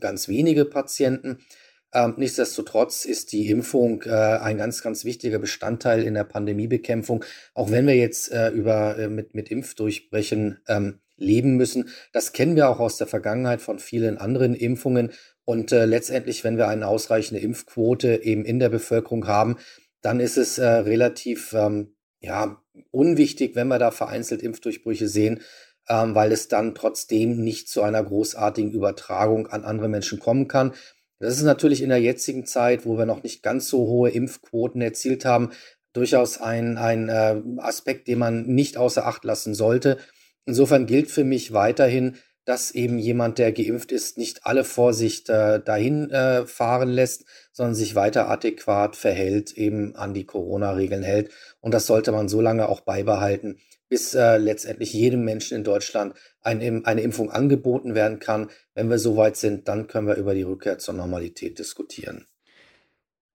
ganz 0.00 0.28
wenige 0.28 0.64
Patienten. 0.64 1.38
Ähm, 1.92 2.14
nichtsdestotrotz 2.16 3.04
ist 3.04 3.32
die 3.32 3.48
Impfung 3.50 4.02
äh, 4.02 4.10
ein 4.10 4.58
ganz, 4.58 4.82
ganz 4.82 5.04
wichtiger 5.04 5.38
Bestandteil 5.38 6.02
in 6.02 6.14
der 6.14 6.24
Pandemiebekämpfung, 6.24 7.24
auch 7.54 7.70
wenn 7.70 7.86
wir 7.86 7.96
jetzt 7.96 8.32
äh, 8.32 8.50
über, 8.50 9.08
mit, 9.08 9.34
mit 9.34 9.50
Impfdurchbrechen 9.50 10.58
leben 11.18 11.56
müssen. 11.56 11.88
Das 12.12 12.32
kennen 12.34 12.56
wir 12.56 12.68
auch 12.68 12.78
aus 12.78 12.98
der 12.98 13.06
Vergangenheit 13.06 13.62
von 13.62 13.78
vielen 13.78 14.18
anderen 14.18 14.54
Impfungen. 14.54 15.12
Und 15.46 15.70
äh, 15.70 15.86
letztendlich, 15.86 16.44
wenn 16.44 16.58
wir 16.58 16.68
eine 16.68 16.88
ausreichende 16.88 17.40
Impfquote 17.40 18.22
eben 18.24 18.44
in 18.44 18.58
der 18.58 18.68
Bevölkerung 18.68 19.28
haben, 19.28 19.56
dann 20.02 20.20
ist 20.20 20.36
es 20.36 20.58
äh, 20.58 20.66
relativ 20.66 21.54
ähm, 21.54 21.94
ja, 22.20 22.60
unwichtig, 22.90 23.54
wenn 23.54 23.68
wir 23.68 23.78
da 23.78 23.92
vereinzelt 23.92 24.42
Impfdurchbrüche 24.42 25.08
sehen, 25.08 25.40
ähm, 25.88 26.16
weil 26.16 26.32
es 26.32 26.48
dann 26.48 26.74
trotzdem 26.74 27.42
nicht 27.42 27.68
zu 27.68 27.82
einer 27.82 28.02
großartigen 28.02 28.72
Übertragung 28.72 29.46
an 29.46 29.64
andere 29.64 29.88
Menschen 29.88 30.18
kommen 30.18 30.48
kann. 30.48 30.74
Das 31.20 31.36
ist 31.36 31.44
natürlich 31.44 31.80
in 31.80 31.90
der 31.90 32.00
jetzigen 32.00 32.44
Zeit, 32.44 32.84
wo 32.84 32.98
wir 32.98 33.06
noch 33.06 33.22
nicht 33.22 33.42
ganz 33.44 33.68
so 33.68 33.86
hohe 33.86 34.10
Impfquoten 34.10 34.82
erzielt 34.82 35.24
haben, 35.24 35.50
durchaus 35.92 36.40
ein, 36.40 36.76
ein 36.76 37.08
äh, 37.08 37.40
Aspekt, 37.58 38.08
den 38.08 38.18
man 38.18 38.46
nicht 38.46 38.76
außer 38.76 39.06
Acht 39.06 39.24
lassen 39.24 39.54
sollte. 39.54 39.98
Insofern 40.44 40.86
gilt 40.86 41.10
für 41.10 41.24
mich 41.24 41.52
weiterhin, 41.52 42.16
dass 42.46 42.70
eben 42.70 42.98
jemand, 42.98 43.38
der 43.38 43.52
geimpft 43.52 43.90
ist, 43.92 44.18
nicht 44.18 44.46
alle 44.46 44.64
Vorsicht 44.64 45.28
äh, 45.28 45.60
dahin 45.60 46.10
äh, 46.10 46.46
fahren 46.46 46.88
lässt, 46.88 47.24
sondern 47.52 47.74
sich 47.74 47.96
weiter 47.96 48.30
adäquat 48.30 48.94
verhält, 48.94 49.52
eben 49.52 49.96
an 49.96 50.14
die 50.14 50.24
Corona-Regeln 50.24 51.02
hält. 51.02 51.30
Und 51.60 51.74
das 51.74 51.86
sollte 51.86 52.12
man 52.12 52.28
so 52.28 52.40
lange 52.40 52.68
auch 52.68 52.80
beibehalten, 52.80 53.58
bis 53.88 54.14
äh, 54.14 54.38
letztendlich 54.38 54.92
jedem 54.92 55.24
Menschen 55.24 55.58
in 55.58 55.64
Deutschland 55.64 56.14
ein, 56.40 56.84
eine 56.84 57.00
Impfung 57.00 57.30
angeboten 57.30 57.96
werden 57.96 58.20
kann. 58.20 58.48
Wenn 58.74 58.88
wir 58.88 59.00
soweit 59.00 59.36
sind, 59.36 59.66
dann 59.66 59.88
können 59.88 60.06
wir 60.06 60.14
über 60.14 60.34
die 60.34 60.42
Rückkehr 60.42 60.78
zur 60.78 60.94
Normalität 60.94 61.58
diskutieren. 61.58 62.26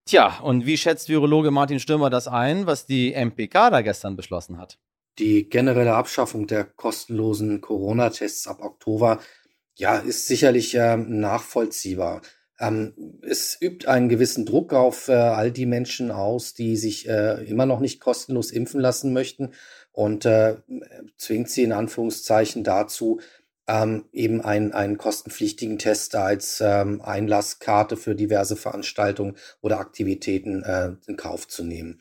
Tja, 0.05 0.39
und 0.39 0.65
wie 0.65 0.77
schätzt 0.77 1.09
Virologe 1.09 1.51
Martin 1.51 1.79
Stürmer 1.79 2.09
das 2.09 2.29
ein, 2.29 2.65
was 2.65 2.85
die 2.85 3.13
MPK 3.13 3.69
da 3.69 3.81
gestern 3.81 4.15
beschlossen 4.15 4.57
hat? 4.57 4.79
Die 5.19 5.49
generelle 5.49 5.93
Abschaffung 5.93 6.47
der 6.47 6.63
kostenlosen 6.63 7.61
Corona-Tests 7.61 8.47
ab 8.47 8.61
Oktober, 8.61 9.19
ja, 9.75 9.97
ist 9.97 10.27
sicherlich 10.27 10.75
äh, 10.75 10.97
nachvollziehbar. 10.97 12.21
Ähm, 12.59 12.93
es 13.23 13.57
übt 13.59 13.87
einen 13.87 14.09
gewissen 14.09 14.45
Druck 14.45 14.73
auf 14.73 15.07
äh, 15.07 15.13
all 15.13 15.51
die 15.51 15.65
Menschen 15.65 16.11
aus, 16.11 16.53
die 16.53 16.77
sich 16.77 17.09
äh, 17.09 17.43
immer 17.45 17.65
noch 17.65 17.79
nicht 17.79 17.99
kostenlos 17.99 18.51
impfen 18.51 18.79
lassen 18.79 19.13
möchten 19.13 19.53
und 19.91 20.25
äh, 20.25 20.57
zwingt 21.17 21.49
sie 21.49 21.63
in 21.63 21.71
Anführungszeichen 21.71 22.63
dazu, 22.63 23.19
ähm, 23.67 24.05
eben 24.11 24.41
einen, 24.41 24.73
einen 24.73 24.97
kostenpflichtigen 24.97 25.79
Test 25.79 26.15
als 26.15 26.61
ähm, 26.61 27.01
Einlasskarte 27.01 27.97
für 27.97 28.15
diverse 28.15 28.55
Veranstaltungen 28.55 29.37
oder 29.61 29.79
Aktivitäten 29.79 30.63
äh, 30.63 30.91
in 31.07 31.17
Kauf 31.17 31.47
zu 31.47 31.63
nehmen. 31.63 31.99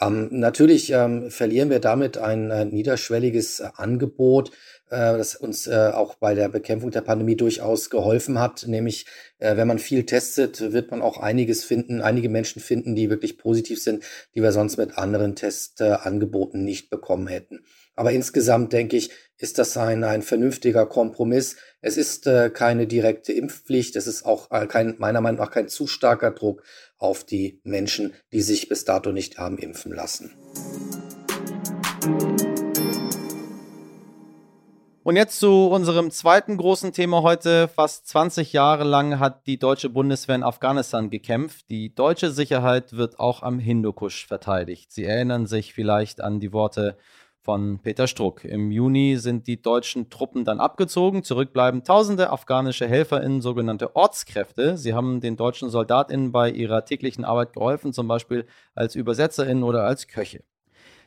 Ähm, 0.00 0.28
natürlich 0.30 0.90
ähm, 0.92 1.30
verlieren 1.30 1.70
wir 1.70 1.80
damit 1.80 2.18
ein 2.18 2.50
äh, 2.50 2.64
niederschwelliges 2.64 3.60
äh, 3.60 3.68
Angebot, 3.74 4.50
äh, 4.90 5.18
das 5.18 5.34
uns 5.34 5.66
äh, 5.66 5.90
auch 5.92 6.14
bei 6.14 6.34
der 6.34 6.48
Bekämpfung 6.48 6.92
der 6.92 7.00
Pandemie 7.00 7.36
durchaus 7.36 7.90
geholfen 7.90 8.38
hat. 8.38 8.66
Nämlich, 8.68 9.06
äh, 9.38 9.56
wenn 9.56 9.66
man 9.66 9.80
viel 9.80 10.06
testet, 10.06 10.72
wird 10.72 10.92
man 10.92 11.02
auch 11.02 11.18
einiges 11.18 11.64
finden, 11.64 12.00
einige 12.00 12.28
Menschen 12.28 12.62
finden, 12.62 12.94
die 12.94 13.10
wirklich 13.10 13.38
positiv 13.38 13.82
sind, 13.82 14.04
die 14.36 14.42
wir 14.42 14.52
sonst 14.52 14.76
mit 14.76 14.96
anderen 14.96 15.34
Testangeboten 15.34 16.64
nicht 16.64 16.90
bekommen 16.90 17.26
hätten. 17.26 17.64
Aber 17.96 18.12
insgesamt 18.12 18.72
denke 18.72 18.96
ich, 18.96 19.10
ist 19.36 19.58
das 19.58 19.76
ein, 19.76 20.04
ein 20.04 20.22
vernünftiger 20.22 20.86
Kompromiss. 20.86 21.56
Es 21.80 21.96
ist 21.96 22.26
äh, 22.26 22.50
keine 22.50 22.88
direkte 22.88 23.32
Impfpflicht. 23.32 23.94
Es 23.94 24.08
ist 24.08 24.24
auch 24.24 24.50
äh, 24.50 24.66
kein, 24.66 24.96
meiner 24.98 25.20
Meinung 25.20 25.38
nach 25.38 25.52
kein 25.52 25.68
zu 25.68 25.86
starker 25.86 26.32
Druck 26.32 26.64
auf 26.98 27.22
die 27.22 27.60
Menschen, 27.62 28.14
die 28.32 28.42
sich 28.42 28.68
bis 28.68 28.84
dato 28.84 29.12
nicht 29.12 29.38
haben 29.38 29.58
impfen 29.58 29.92
lassen. 29.92 30.32
Und 35.04 35.14
jetzt 35.14 35.38
zu 35.38 35.68
unserem 35.68 36.10
zweiten 36.10 36.56
großen 36.56 36.92
Thema 36.92 37.22
heute. 37.22 37.68
Fast 37.68 38.08
20 38.08 38.52
Jahre 38.52 38.82
lang 38.82 39.20
hat 39.20 39.46
die 39.46 39.60
deutsche 39.60 39.88
Bundeswehr 39.88 40.34
in 40.34 40.42
Afghanistan 40.42 41.10
gekämpft. 41.10 41.70
Die 41.70 41.94
deutsche 41.94 42.32
Sicherheit 42.32 42.96
wird 42.96 43.20
auch 43.20 43.44
am 43.44 43.60
Hindukusch 43.60 44.26
verteidigt. 44.26 44.90
Sie 44.90 45.04
erinnern 45.04 45.46
sich 45.46 45.74
vielleicht 45.74 46.20
an 46.20 46.40
die 46.40 46.52
Worte 46.52 46.98
von 47.48 47.78
Peter 47.78 48.06
Struck. 48.06 48.44
Im 48.44 48.70
Juni 48.70 49.16
sind 49.16 49.46
die 49.46 49.62
deutschen 49.62 50.10
Truppen 50.10 50.44
dann 50.44 50.60
abgezogen. 50.60 51.22
Zurück 51.22 51.54
bleiben 51.54 51.82
tausende 51.82 52.28
afghanische 52.28 52.86
HelferInnen, 52.86 53.40
sogenannte 53.40 53.96
Ortskräfte. 53.96 54.76
Sie 54.76 54.92
haben 54.92 55.22
den 55.22 55.36
deutschen 55.36 55.70
SoldatInnen 55.70 56.30
bei 56.30 56.50
ihrer 56.50 56.84
täglichen 56.84 57.24
Arbeit 57.24 57.54
geholfen, 57.54 57.94
zum 57.94 58.06
Beispiel 58.06 58.44
als 58.74 58.96
ÜbersetzerInnen 58.96 59.62
oder 59.62 59.84
als 59.84 60.08
Köche. 60.08 60.44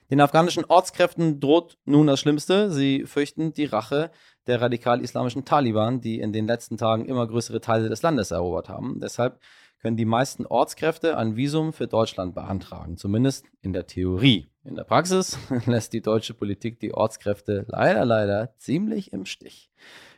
Den 0.10 0.20
afghanischen 0.20 0.66
Ortskräften 0.66 1.40
droht 1.40 1.78
nun 1.86 2.08
das 2.08 2.20
Schlimmste. 2.20 2.72
Sie 2.72 3.06
fürchten 3.06 3.54
die 3.54 3.66
Rache 3.66 4.10
der 4.48 4.62
radikal-islamischen 4.62 5.46
Taliban, 5.46 6.02
die 6.02 6.20
in 6.20 6.34
den 6.34 6.48
letzten 6.48 6.76
Tagen 6.76 7.06
immer 7.06 7.28
größere 7.28 7.62
Teile 7.62 7.88
des 7.88 8.02
Landes 8.02 8.32
erobert 8.32 8.68
haben. 8.68 9.00
Deshalb 9.00 9.40
können 9.80 9.96
die 9.96 10.06
meisten 10.06 10.48
Ortskräfte 10.48 11.18
ein 11.18 11.36
Visum 11.36 11.72
für 11.72 11.86
Deutschland 11.86 12.34
beantragen, 12.34 12.98
zumindest 12.98 13.46
in 13.62 13.74
der 13.74 13.86
Theorie. 13.86 14.51
In 14.64 14.76
der 14.76 14.84
Praxis 14.84 15.38
lässt 15.66 15.92
die 15.94 16.02
deutsche 16.02 16.36
Politik 16.36 16.80
die 16.80 16.94
Ortskräfte 16.94 17.66
leider, 17.68 18.06
leider 18.06 18.54
ziemlich 18.58 19.12
im 19.12 19.26
Stich. 19.26 19.72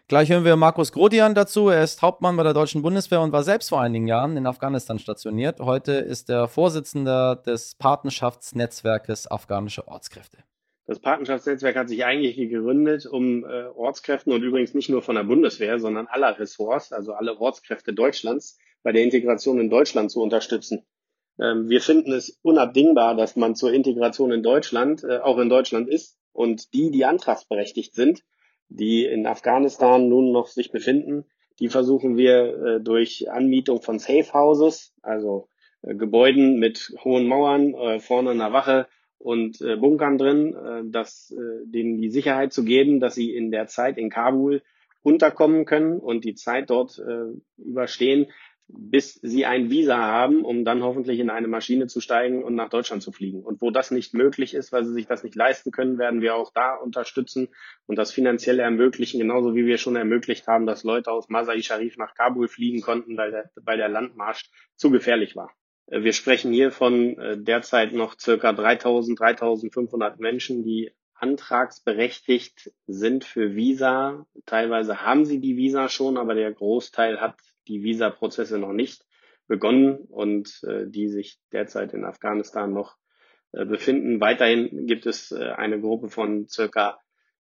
Gleich 0.10 0.30
hören 0.30 0.44
wir 0.44 0.58
Markus 0.58 0.92
Grodian 0.92 1.34
dazu. 1.34 1.70
Er 1.70 1.82
ist 1.82 2.02
Hauptmann 2.02 2.36
bei 2.36 2.44
der 2.44 2.54
deutschen 2.54 2.82
Bundeswehr 2.82 3.22
und 3.22 3.32
war 3.32 3.44
selbst 3.44 3.70
vor 3.70 3.80
einigen 3.80 4.06
Jahren 4.06 4.36
in 4.36 4.46
Afghanistan 4.46 5.00
stationiert. 5.00 5.62
Heute 5.62 5.94
ist 5.94 6.30
er 6.30 6.50
Vorsitzender 6.50 7.38
des 7.38 7.76
Patenschaftsnetzwerkes 7.76 9.32
Afghanische 9.32 9.88
Ortskräfte. 9.88 10.40
Das 10.88 11.00
Patenschaftsnetzwerk 11.00 11.78
hat 11.78 11.88
sich 11.88 12.04
eigentlich 12.04 12.36
gegründet, 12.36 13.06
um 13.06 13.46
äh, 13.46 13.68
Ortskräften 13.68 14.34
und 14.34 14.44
übrigens 14.44 14.74
nicht 14.74 14.90
nur 14.90 15.02
von 15.02 15.16
der 15.16 15.24
Bundeswehr, 15.24 15.80
sondern 15.80 16.08
aller 16.08 16.38
Ressorts, 16.38 16.92
also 16.92 17.14
alle 17.14 17.40
Ortskräfte 17.40 17.94
Deutschlands, 17.94 18.58
bei 18.84 18.92
der 18.92 19.04
Integration 19.04 19.62
in 19.62 19.70
Deutschland 19.70 20.12
zu 20.12 20.22
unterstützen. 20.22 20.86
Ähm, 21.40 21.70
wir 21.70 21.82
finden 21.82 22.12
es 22.12 22.40
unabdingbar, 22.42 23.16
dass 23.16 23.36
man 23.36 23.56
zur 23.56 23.74
Integration 23.74 24.32
in 24.32 24.44
Deutschland 24.44 25.04
äh, 25.04 25.18
auch 25.18 25.40
in 25.40 25.50
Deutschland 25.50 25.90
ist 25.90 26.18
und 26.32 26.74
die, 26.74 26.92
die 26.92 27.06
antragsberechtigt 27.06 27.96
sind, 27.96 28.24
die 28.70 29.06
in 29.06 29.26
Afghanistan 29.26 30.10
nun 30.10 30.32
noch 30.32 30.48
sich 30.48 30.72
befinden, 30.72 31.26
die 31.60 31.70
versuchen 31.70 32.18
wir 32.18 32.36
äh, 32.46 32.82
durch 32.82 33.30
Anmietung 33.32 33.82
von 33.82 34.00
Safe 34.00 34.34
Houses, 34.34 34.94
also 35.02 35.48
äh, 35.82 35.96
Gebäuden 35.96 36.60
mit 36.60 36.94
hohen 37.04 37.28
Mauern, 37.28 37.74
äh, 37.74 38.00
vorne 38.00 38.32
einer 38.32 38.54
Wache 38.54 38.88
und 39.18 39.62
äh, 39.62 39.76
Bunkern 39.76 40.18
drin, 40.18 40.56
äh, 40.56 40.82
dass, 40.90 41.34
denen 41.66 42.02
die 42.02 42.10
Sicherheit 42.10 42.54
zu 42.54 42.64
geben, 42.64 43.00
dass 43.00 43.16
sie 43.16 43.34
in 43.34 43.52
der 43.52 43.68
Zeit 43.68 43.98
in 43.98 44.10
Kabul 44.10 44.62
unterkommen 45.02 45.66
können 45.66 46.00
und 46.00 46.24
die 46.24 46.34
Zeit 46.34 46.70
dort 46.70 46.98
überstehen, 47.58 48.28
bis 48.68 49.20
sie 49.22 49.46
ein 49.46 49.70
Visa 49.70 49.98
haben, 49.98 50.44
um 50.44 50.66
dann 50.66 50.84
hoffentlich 50.84 51.20
in 51.20 51.30
eine 51.30 51.48
Maschine 51.48 51.88
zu 51.88 52.02
steigen 52.02 52.44
und 52.44 52.56
nach 52.56 52.70
Deutschland 52.70 53.04
zu 53.04 53.12
fliegen. 53.12 53.44
Und 53.44 53.62
wo 53.62 53.72
das 53.72 53.92
nicht 53.92 54.14
möglich 54.14 54.54
ist, 54.54 54.72
weil 54.72 54.86
sie 54.86 54.94
sich 54.94 55.06
das 55.06 55.24
nicht 55.24 55.36
leisten 55.36 55.72
können, 55.72 55.98
werden 55.98 56.22
wir 56.22 56.36
auch 56.36 56.52
da 56.54 56.76
unterstützen 56.76 57.50
und 57.86 57.98
das 57.98 58.12
finanziell 58.12 58.60
ermöglichen, 58.60 59.20
genauso 59.20 59.56
wie 59.56 59.66
wir 59.66 59.78
schon 59.78 59.96
ermöglicht 59.96 60.48
haben, 60.48 60.66
dass 60.66 60.84
Leute 60.84 61.12
aus 61.12 61.30
Masai 61.30 61.62
Sharif 61.62 61.98
nach 61.98 62.16
Kabul 62.16 62.48
fliegen 62.48 62.82
konnten, 62.82 63.18
weil 63.18 63.32
der, 63.32 63.52
weil 63.56 63.78
der 63.78 63.90
Landmarsch 63.90 64.50
zu 64.76 64.92
gefährlich 64.92 65.36
war. 65.36 65.52
Äh, 65.88 66.04
wir 66.04 66.14
sprechen 66.14 66.52
hier 66.52 66.72
von 66.72 67.18
äh, 67.20 67.38
derzeit 67.38 67.94
noch 67.94 68.18
circa 68.20 68.54
3000, 68.54 69.20
3500 69.20 70.20
Menschen, 70.20 70.64
die 70.64 70.92
antragsberechtigt 71.14 72.72
sind 72.86 73.24
für 73.24 73.56
Visa. 73.56 74.26
Teilweise 74.46 75.02
haben 75.02 75.26
sie 75.26 75.40
die 75.40 75.56
Visa 75.56 75.88
schon, 75.88 76.18
aber 76.18 76.36
der 76.36 76.52
Großteil 76.52 77.22
hat 77.22 77.38
die 77.68 77.84
Visa-Prozesse 77.84 78.58
noch 78.58 78.74
nicht 78.74 79.06
begonnen 79.48 79.96
und 79.96 80.62
äh, 80.64 80.88
die 80.88 81.10
sich 81.10 81.40
derzeit 81.52 81.94
in 81.94 82.06
Afghanistan 82.06 82.72
noch 82.72 82.98
äh, 83.52 83.66
befinden. 83.66 84.22
Weiterhin 84.22 84.88
gibt 84.88 85.06
es 85.06 85.32
äh, 85.32 85.50
eine 85.50 85.80
Gruppe 85.80 86.10
von 86.10 86.48
circa 86.48 87.00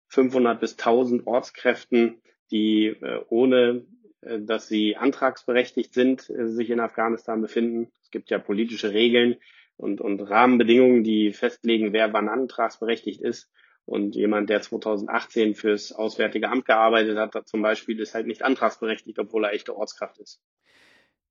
500 0.09 0.61
bis 0.61 0.72
1000 0.72 1.27
Ortskräften, 1.27 2.20
die 2.51 2.87
äh, 2.87 3.20
ohne 3.29 3.87
äh, 4.22 4.40
dass 4.40 4.68
sie 4.68 4.96
antragsberechtigt 4.96 5.92
sind, 5.92 6.31
äh, 6.31 6.48
sich 6.48 6.70
in 6.70 6.81
Afghanistan 6.81 7.40
befinden. 7.40 7.92
Es 8.03 8.11
gibt 8.11 8.31
ja 8.31 8.38
politische 8.38 8.92
Regeln 8.92 9.37
und, 9.77 10.01
und 10.01 10.20
Rahmenbedingungen, 10.20 11.05
die 11.05 11.33
festlegen, 11.33 11.92
wer 11.92 12.12
wann 12.12 12.29
antragsberechtigt 12.29 13.20
ist. 13.20 13.51
Und 13.85 14.14
jemand, 14.14 14.49
der 14.49 14.62
2018 14.62 15.55
fürs 15.55 15.92
Auswärtige 15.92 16.49
Amt 16.49 16.66
gearbeitet 16.66 17.18
hat, 17.18 17.49
zum 17.49 17.62
Beispiel, 17.62 17.99
ist 18.01 18.14
halt 18.14 18.27
nicht 18.27 18.42
antragsberechtigt, 18.42 19.18
obwohl 19.18 19.45
er 19.45 19.53
echte 19.53 19.77
Ortskraft 19.77 20.18
ist. 20.18 20.40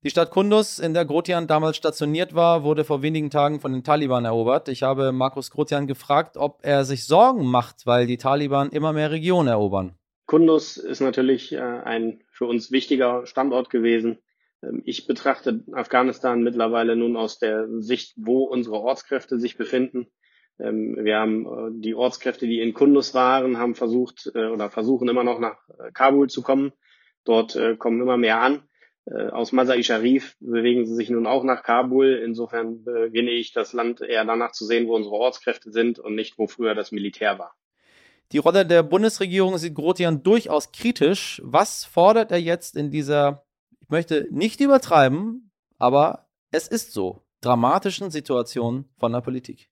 Die 0.03 0.09
Stadt 0.09 0.31
Kundus, 0.31 0.79
in 0.79 0.95
der 0.95 1.05
Grotian 1.05 1.45
damals 1.45 1.77
stationiert 1.77 2.33
war, 2.33 2.63
wurde 2.63 2.83
vor 2.83 3.03
wenigen 3.03 3.29
Tagen 3.29 3.59
von 3.59 3.71
den 3.71 3.83
Taliban 3.83 4.25
erobert. 4.25 4.67
Ich 4.67 4.81
habe 4.81 5.11
Markus 5.11 5.51
Grotian 5.51 5.85
gefragt, 5.85 6.37
ob 6.37 6.59
er 6.63 6.85
sich 6.85 7.05
Sorgen 7.05 7.45
macht, 7.45 7.85
weil 7.85 8.07
die 8.07 8.17
Taliban 8.17 8.71
immer 8.71 8.93
mehr 8.93 9.11
Regionen 9.11 9.47
erobern. 9.47 9.93
Kundus 10.25 10.77
ist 10.77 11.01
natürlich 11.01 11.51
äh, 11.53 11.59
ein 11.59 12.23
für 12.31 12.45
uns 12.45 12.71
wichtiger 12.71 13.27
Standort 13.27 13.69
gewesen. 13.69 14.17
Ähm, 14.63 14.81
ich 14.85 15.05
betrachte 15.05 15.63
Afghanistan 15.71 16.41
mittlerweile 16.41 16.95
nun 16.95 17.15
aus 17.15 17.37
der 17.37 17.67
Sicht, 17.79 18.13
wo 18.17 18.45
unsere 18.45 18.77
Ortskräfte 18.77 19.37
sich 19.39 19.55
befinden. 19.55 20.07
Ähm, 20.59 20.97
wir 20.99 21.17
haben 21.17 21.45
äh, 21.45 21.81
die 21.81 21.95
Ortskräfte, 21.95 22.47
die 22.47 22.59
in 22.59 22.73
Kundus 22.73 23.13
waren, 23.13 23.57
haben 23.57 23.75
versucht 23.75 24.31
äh, 24.35 24.47
oder 24.47 24.69
versuchen 24.69 25.09
immer 25.09 25.23
noch 25.23 25.39
nach 25.39 25.57
äh, 25.79 25.91
Kabul 25.91 26.29
zu 26.29 26.41
kommen. 26.41 26.71
Dort 27.23 27.55
kommen 27.77 28.01
immer 28.01 28.17
mehr 28.17 28.41
an. 28.41 28.63
Aus 29.05 29.51
Masai 29.51 29.83
Sharif 29.83 30.35
bewegen 30.39 30.87
sie 30.87 30.95
sich 30.95 31.11
nun 31.11 31.27
auch 31.27 31.43
nach 31.43 31.61
Kabul. 31.61 32.19
Insofern 32.25 32.83
beginne 32.83 33.29
ich 33.29 33.53
das 33.53 33.73
Land 33.73 34.01
eher 34.01 34.25
danach 34.25 34.53
zu 34.53 34.65
sehen, 34.65 34.87
wo 34.87 34.95
unsere 34.95 35.13
Ortskräfte 35.13 35.71
sind 35.71 35.99
und 35.99 36.15
nicht, 36.15 36.39
wo 36.39 36.47
früher 36.47 36.73
das 36.73 36.91
Militär 36.91 37.37
war. 37.37 37.53
Die 38.31 38.39
Rolle 38.39 38.65
der 38.65 38.81
Bundesregierung 38.81 39.57
sieht 39.59 39.75
Grotian 39.75 40.23
durchaus 40.23 40.71
kritisch. 40.71 41.41
Was 41.45 41.85
fordert 41.85 42.31
er 42.31 42.39
jetzt 42.39 42.75
in 42.75 42.89
dieser, 42.89 43.45
ich 43.81 43.89
möchte 43.89 44.27
nicht 44.31 44.61
übertreiben, 44.61 45.51
aber 45.77 46.27
es 46.49 46.67
ist 46.67 46.91
so, 46.91 47.21
dramatischen 47.41 48.09
Situation 48.09 48.89
von 48.97 49.11
der 49.11 49.21
Politik? 49.21 49.70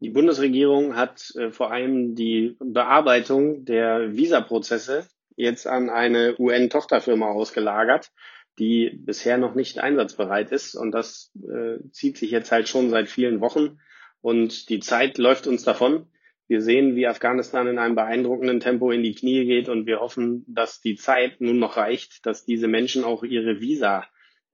Die 0.00 0.10
Bundesregierung 0.10 0.96
hat 0.96 1.32
äh, 1.36 1.50
vor 1.50 1.72
allem 1.72 2.14
die 2.14 2.56
Bearbeitung 2.60 3.64
der 3.64 4.16
Visaprozesse 4.16 5.08
jetzt 5.34 5.66
an 5.66 5.90
eine 5.90 6.36
UN-Tochterfirma 6.38 7.30
ausgelagert, 7.30 8.10
die 8.58 8.90
bisher 8.94 9.38
noch 9.38 9.54
nicht 9.54 9.78
einsatzbereit 9.78 10.52
ist. 10.52 10.74
Und 10.74 10.92
das 10.92 11.32
äh, 11.42 11.78
zieht 11.90 12.16
sich 12.16 12.30
jetzt 12.30 12.52
halt 12.52 12.68
schon 12.68 12.90
seit 12.90 13.08
vielen 13.08 13.40
Wochen. 13.40 13.78
Und 14.20 14.68
die 14.68 14.80
Zeit 14.80 15.18
läuft 15.18 15.46
uns 15.46 15.62
davon. 15.62 16.06
Wir 16.48 16.62
sehen, 16.62 16.96
wie 16.96 17.06
Afghanistan 17.06 17.66
in 17.66 17.78
einem 17.78 17.94
beeindruckenden 17.94 18.60
Tempo 18.60 18.90
in 18.90 19.02
die 19.02 19.14
Knie 19.14 19.44
geht 19.44 19.68
und 19.68 19.86
wir 19.86 20.00
hoffen, 20.00 20.44
dass 20.48 20.80
die 20.80 20.96
Zeit 20.96 21.40
nun 21.40 21.58
noch 21.58 21.76
reicht, 21.76 22.24
dass 22.24 22.46
diese 22.46 22.68
Menschen 22.68 23.04
auch 23.04 23.22
ihre 23.22 23.60
Visa 23.60 24.06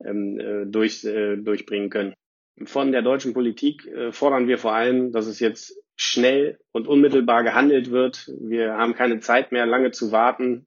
ähm, 0.04 0.38
äh, 0.40 0.66
durch, 0.66 1.04
äh, 1.04 1.37
durchbringen 1.37 1.90
können. 1.90 2.14
Von 2.64 2.92
der 2.92 3.02
deutschen 3.02 3.34
Politik 3.34 3.86
äh, 3.86 4.12
fordern 4.12 4.46
wir 4.46 4.58
vor 4.58 4.74
allem, 4.74 5.12
dass 5.12 5.26
es 5.26 5.40
jetzt 5.40 5.76
schnell 5.96 6.58
und 6.72 6.86
unmittelbar 6.86 7.42
gehandelt 7.42 7.90
wird. 7.90 8.30
Wir 8.40 8.74
haben 8.74 8.94
keine 8.94 9.20
Zeit 9.20 9.52
mehr, 9.52 9.66
lange 9.66 9.90
zu 9.90 10.12
warten, 10.12 10.66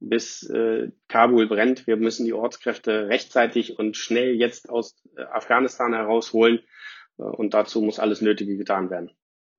bis 0.00 0.48
äh, 0.50 0.90
Kabul 1.08 1.48
brennt. 1.48 1.86
Wir 1.86 1.96
müssen 1.96 2.24
die 2.24 2.32
Ortskräfte 2.32 3.08
rechtzeitig 3.08 3.78
und 3.78 3.96
schnell 3.96 4.34
jetzt 4.34 4.68
aus 4.68 5.02
äh, 5.16 5.22
Afghanistan 5.22 5.94
herausholen. 5.94 6.60
Und 7.16 7.52
dazu 7.52 7.82
muss 7.82 7.98
alles 7.98 8.20
Nötige 8.20 8.56
getan 8.56 8.90
werden. 8.90 9.10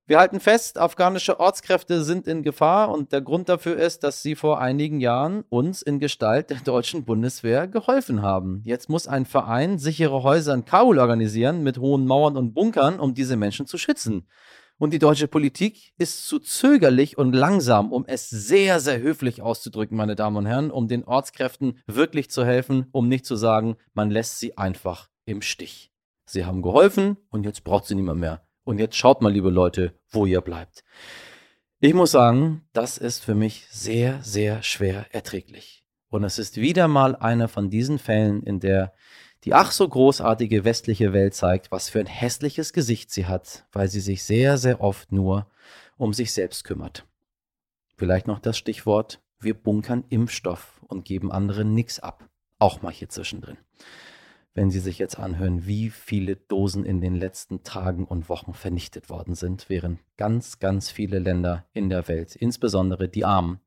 Wir 0.10 0.18
halten 0.18 0.40
fest, 0.40 0.80
afghanische 0.80 1.40
Ortskräfte 1.40 2.04
sind 2.04 2.28
in 2.28 2.42
Gefahr 2.42 2.90
und 2.90 3.12
der 3.12 3.22
Grund 3.22 3.48
dafür 3.48 3.78
ist, 3.78 4.04
dass 4.04 4.24
sie 4.24 4.34
vor 4.34 4.60
einigen 4.60 5.00
Jahren 5.00 5.44
uns 5.50 5.84
in 5.84 6.00
Gestalt 6.00 6.50
der 6.50 6.58
deutschen 6.62 7.06
Bundeswehr 7.06 7.68
geholfen 7.68 8.24
haben. 8.24 8.64
Jetzt 8.66 8.90
muss 8.90 9.08
ein 9.08 9.28
Verein 9.28 9.78
sichere 9.78 10.24
Häuser 10.24 10.56
in 10.56 10.66
Kabul 10.66 10.98
organisieren 10.98 11.62
mit 11.62 11.78
hohen 11.78 12.08
Mauern 12.08 12.38
und 12.38 12.56
Bunkern, 12.56 13.00
um 13.00 13.14
diese 13.14 13.38
Menschen 13.38 13.68
zu 13.68 13.78
schützen. 13.78 14.26
Und 14.80 14.96
die 14.96 14.98
deutsche 14.98 15.28
Politik 15.28 15.94
ist 16.00 16.26
zu 16.26 16.40
zögerlich 16.40 17.20
und 17.20 17.34
langsam, 17.34 17.92
um 17.92 18.04
es 18.08 18.32
sehr, 18.32 18.80
sehr 18.80 19.00
höflich 19.02 19.44
auszudrücken, 19.44 19.96
meine 19.96 20.16
Damen 20.16 20.38
und 20.38 20.48
Herren, 20.48 20.72
um 20.72 20.88
den 20.88 21.04
Ortskräften 21.04 21.78
wirklich 21.86 22.32
zu 22.32 22.44
helfen, 22.44 22.88
um 22.94 23.10
nicht 23.10 23.28
zu 23.28 23.36
sagen, 23.36 23.76
man 23.94 24.10
lässt 24.10 24.40
sie 24.40 24.58
einfach 24.58 25.08
im 25.26 25.44
Stich. 25.44 25.92
Sie 26.26 26.46
haben 26.46 26.64
geholfen 26.64 27.18
und 27.30 27.46
jetzt 27.46 27.64
braucht 27.64 27.86
sie 27.86 27.94
niemand 27.94 28.20
mehr. 28.20 28.42
Und 28.70 28.78
jetzt 28.78 28.98
schaut 28.98 29.24
mal, 29.24 29.34
liebe 29.34 29.50
Leute, 29.50 29.96
wo 30.12 30.28
ihr 30.28 30.42
bleibt. 30.42 30.84
Ich 31.80 31.96
muss 31.96 32.12
sagen, 32.12 32.68
das 32.72 33.00
ist 33.00 33.26
für 33.26 33.34
mich 33.34 33.66
sehr, 33.72 34.22
sehr 34.22 34.62
schwer 34.62 35.08
erträglich. 35.10 35.84
Und 36.10 36.24
es 36.24 36.38
ist 36.38 36.58
wieder 36.58 36.88
mal 36.88 37.16
einer 37.16 37.48
von 37.48 37.72
diesen 37.72 37.98
Fällen, 37.98 38.44
in 38.44 38.60
der 38.60 38.94
die 39.44 39.56
ach 39.56 39.72
so 39.72 39.90
großartige 39.90 40.66
westliche 40.66 41.14
Welt 41.14 41.34
zeigt, 41.34 41.72
was 41.72 41.90
für 41.90 42.00
ein 42.00 42.06
hässliches 42.06 42.72
Gesicht 42.72 43.10
sie 43.10 43.26
hat, 43.26 43.66
weil 43.72 43.88
sie 43.88 44.02
sich 44.02 44.24
sehr, 44.24 44.60
sehr 44.60 44.82
oft 44.82 45.12
nur 45.12 45.50
um 45.98 46.14
sich 46.14 46.32
selbst 46.32 46.64
kümmert. 46.64 47.08
Vielleicht 47.98 48.28
noch 48.28 48.38
das 48.38 48.56
Stichwort, 48.56 49.20
wir 49.40 49.56
bunkern 49.56 50.04
Impfstoff 50.10 50.80
und 50.88 51.06
geben 51.06 51.32
anderen 51.32 51.74
nichts 51.74 52.00
ab. 52.00 52.30
Auch 52.60 52.84
mal 52.84 52.92
hier 52.92 53.10
zwischendrin 53.10 53.58
wenn 54.54 54.72
Sie 54.72 54.80
sich 54.80 55.00
jetzt 55.00 55.20
anhören, 55.20 55.66
wie 55.66 55.90
viele 55.90 56.36
Dosen 56.36 56.86
in 56.86 57.02
den 57.02 57.16
letzten 57.16 57.64
Tagen 57.64 58.06
und 58.06 58.30
Wochen 58.30 58.54
vernichtet 58.54 59.10
worden 59.10 59.36
sind, 59.36 59.70
während 59.70 60.00
ganz, 60.18 60.60
ganz 60.60 60.90
viele 60.90 61.20
Länder 61.20 61.66
in 61.74 61.90
der 61.90 62.08
Welt, 62.08 62.36
insbesondere 62.36 63.10
die 63.10 63.26
Armen, 63.26 63.60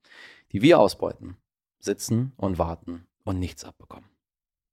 die 0.52 0.62
wir 0.62 0.78
ausbeuten, 0.78 1.36
sitzen 1.78 2.32
und 2.36 2.58
warten 2.58 3.06
und 3.24 3.38
nichts 3.38 3.64
abbekommen. 3.64 4.08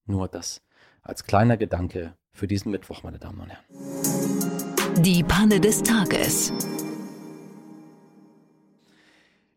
Nur 0.06 0.28
das 0.28 0.62
als 1.02 1.24
kleiner 1.26 1.58
Gedanke 1.58 2.16
für 2.32 2.48
diesen 2.48 2.72
Mittwoch, 2.72 3.04
meine 3.04 3.20
Damen 3.20 3.42
und 3.42 3.50
Herren. 3.50 5.04
Die 5.04 5.24
Panne 5.24 5.60
des 5.60 5.82
Tages. 5.82 6.52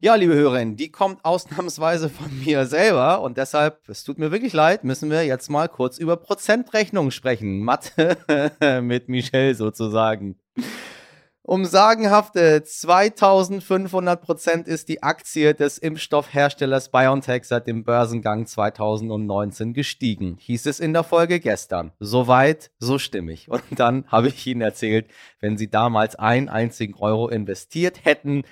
Ja, 0.05 0.17
liebe 0.17 0.35
Hörerinnen, 0.35 0.75
die 0.75 0.91
kommt 0.91 1.25
ausnahmsweise 1.25 2.11
von 2.11 2.27
mir 2.45 2.67
selber 2.67 3.21
und 3.21 3.37
deshalb, 3.37 3.89
es 3.89 4.03
tut 4.03 4.19
mir 4.19 4.33
wirklich 4.33 4.53
leid, 4.53 4.83
müssen 4.83 5.13
wir 5.13 5.25
jetzt 5.25 5.49
mal 5.49 5.69
kurz 5.69 5.97
über 5.97 6.17
Prozentrechnungen 6.17 7.13
sprechen. 7.13 7.61
Mathe 7.61 8.17
mit 8.83 9.09
Michelle 9.09 9.55
sozusagen. 9.55 10.41
Um 11.43 11.65
sagenhafte 11.65 12.65
2500 12.65 14.21
Prozent 14.21 14.67
ist 14.67 14.89
die 14.89 15.05
Aktie 15.05 15.55
des 15.55 15.79
Impfstoffherstellers 15.79 16.89
BioNTech 16.91 17.45
seit 17.45 17.69
dem 17.69 17.85
Börsengang 17.85 18.47
2019 18.47 19.73
gestiegen, 19.73 20.37
hieß 20.37 20.67
es 20.67 20.81
in 20.81 20.95
der 20.95 21.05
Folge 21.05 21.39
gestern. 21.39 21.93
Soweit, 22.01 22.73
so 22.81 22.99
stimmig. 22.99 23.49
Und 23.49 23.63
dann 23.77 24.05
habe 24.09 24.29
ich 24.29 24.45
Ihnen 24.49 24.63
erzählt, 24.63 25.07
wenn 25.39 25.57
Sie 25.57 25.71
damals 25.71 26.17
einen 26.17 26.49
einzigen 26.49 26.95
Euro 26.95 27.29
investiert 27.29 28.05
hätten, 28.05 28.43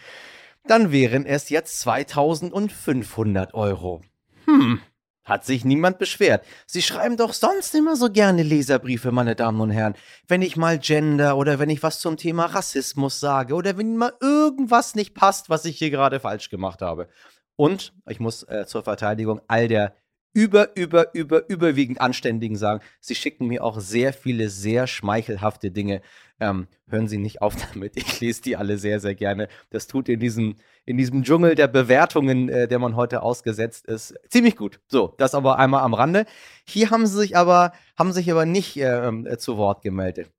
dann 0.70 0.92
wären 0.92 1.26
es 1.26 1.48
jetzt 1.48 1.80
2500 1.80 3.54
Euro. 3.54 4.02
Hm, 4.44 4.80
hat 5.24 5.44
sich 5.44 5.64
niemand 5.64 5.98
beschwert. 5.98 6.46
Sie 6.64 6.80
schreiben 6.80 7.16
doch 7.16 7.32
sonst 7.32 7.74
immer 7.74 7.96
so 7.96 8.08
gerne 8.08 8.44
Leserbriefe, 8.44 9.10
meine 9.10 9.34
Damen 9.34 9.60
und 9.60 9.72
Herren. 9.72 9.96
Wenn 10.28 10.42
ich 10.42 10.56
mal 10.56 10.78
Gender 10.78 11.36
oder 11.36 11.58
wenn 11.58 11.70
ich 11.70 11.82
was 11.82 11.98
zum 11.98 12.16
Thema 12.16 12.46
Rassismus 12.46 13.18
sage 13.18 13.54
oder 13.54 13.76
wenn 13.78 13.96
mal 13.96 14.12
irgendwas 14.20 14.94
nicht 14.94 15.14
passt, 15.14 15.50
was 15.50 15.64
ich 15.64 15.76
hier 15.76 15.90
gerade 15.90 16.20
falsch 16.20 16.50
gemacht 16.50 16.82
habe. 16.82 17.08
Und 17.56 17.92
ich 18.08 18.20
muss 18.20 18.44
äh, 18.44 18.64
zur 18.66 18.84
Verteidigung 18.84 19.40
all 19.48 19.66
der 19.66 19.96
über, 20.32 20.76
über, 20.76 21.12
über, 21.14 21.48
überwiegend 21.48 22.00
Anständigen 22.00 22.56
sagen, 22.56 22.80
sie 23.00 23.16
schicken 23.16 23.48
mir 23.48 23.64
auch 23.64 23.80
sehr 23.80 24.12
viele 24.12 24.48
sehr 24.48 24.86
schmeichelhafte 24.86 25.72
Dinge. 25.72 26.02
Ähm, 26.40 26.66
hören 26.88 27.06
Sie 27.06 27.18
nicht 27.18 27.42
auf 27.42 27.54
damit. 27.72 27.96
Ich 27.96 28.20
lese 28.20 28.42
die 28.42 28.56
alle 28.56 28.78
sehr, 28.78 28.98
sehr 28.98 29.14
gerne. 29.14 29.48
Das 29.68 29.86
tut 29.86 30.08
in 30.08 30.18
diesem, 30.20 30.56
in 30.86 30.96
diesem 30.96 31.22
Dschungel 31.22 31.54
der 31.54 31.68
Bewertungen, 31.68 32.48
äh, 32.48 32.66
der 32.66 32.78
man 32.78 32.96
heute 32.96 33.22
ausgesetzt 33.22 33.86
ist, 33.86 34.14
ziemlich 34.28 34.56
gut. 34.56 34.80
So, 34.88 35.14
das 35.18 35.34
aber 35.34 35.58
einmal 35.58 35.82
am 35.82 35.94
Rande. 35.94 36.26
Hier 36.66 36.90
haben 36.90 37.06
sie 37.06 37.18
sich 37.18 37.36
aber, 37.36 37.72
haben 37.98 38.12
sich 38.12 38.30
aber 38.30 38.46
nicht 38.46 38.76
äh, 38.78 39.38
zu 39.38 39.58
Wort 39.58 39.82
gemeldet. 39.82 40.30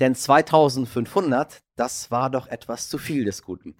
Denn 0.00 0.14
2500, 0.14 1.62
das 1.76 2.10
war 2.10 2.30
doch 2.30 2.48
etwas 2.48 2.88
zu 2.88 2.98
viel 2.98 3.24
des 3.24 3.42
Guten. 3.42 3.76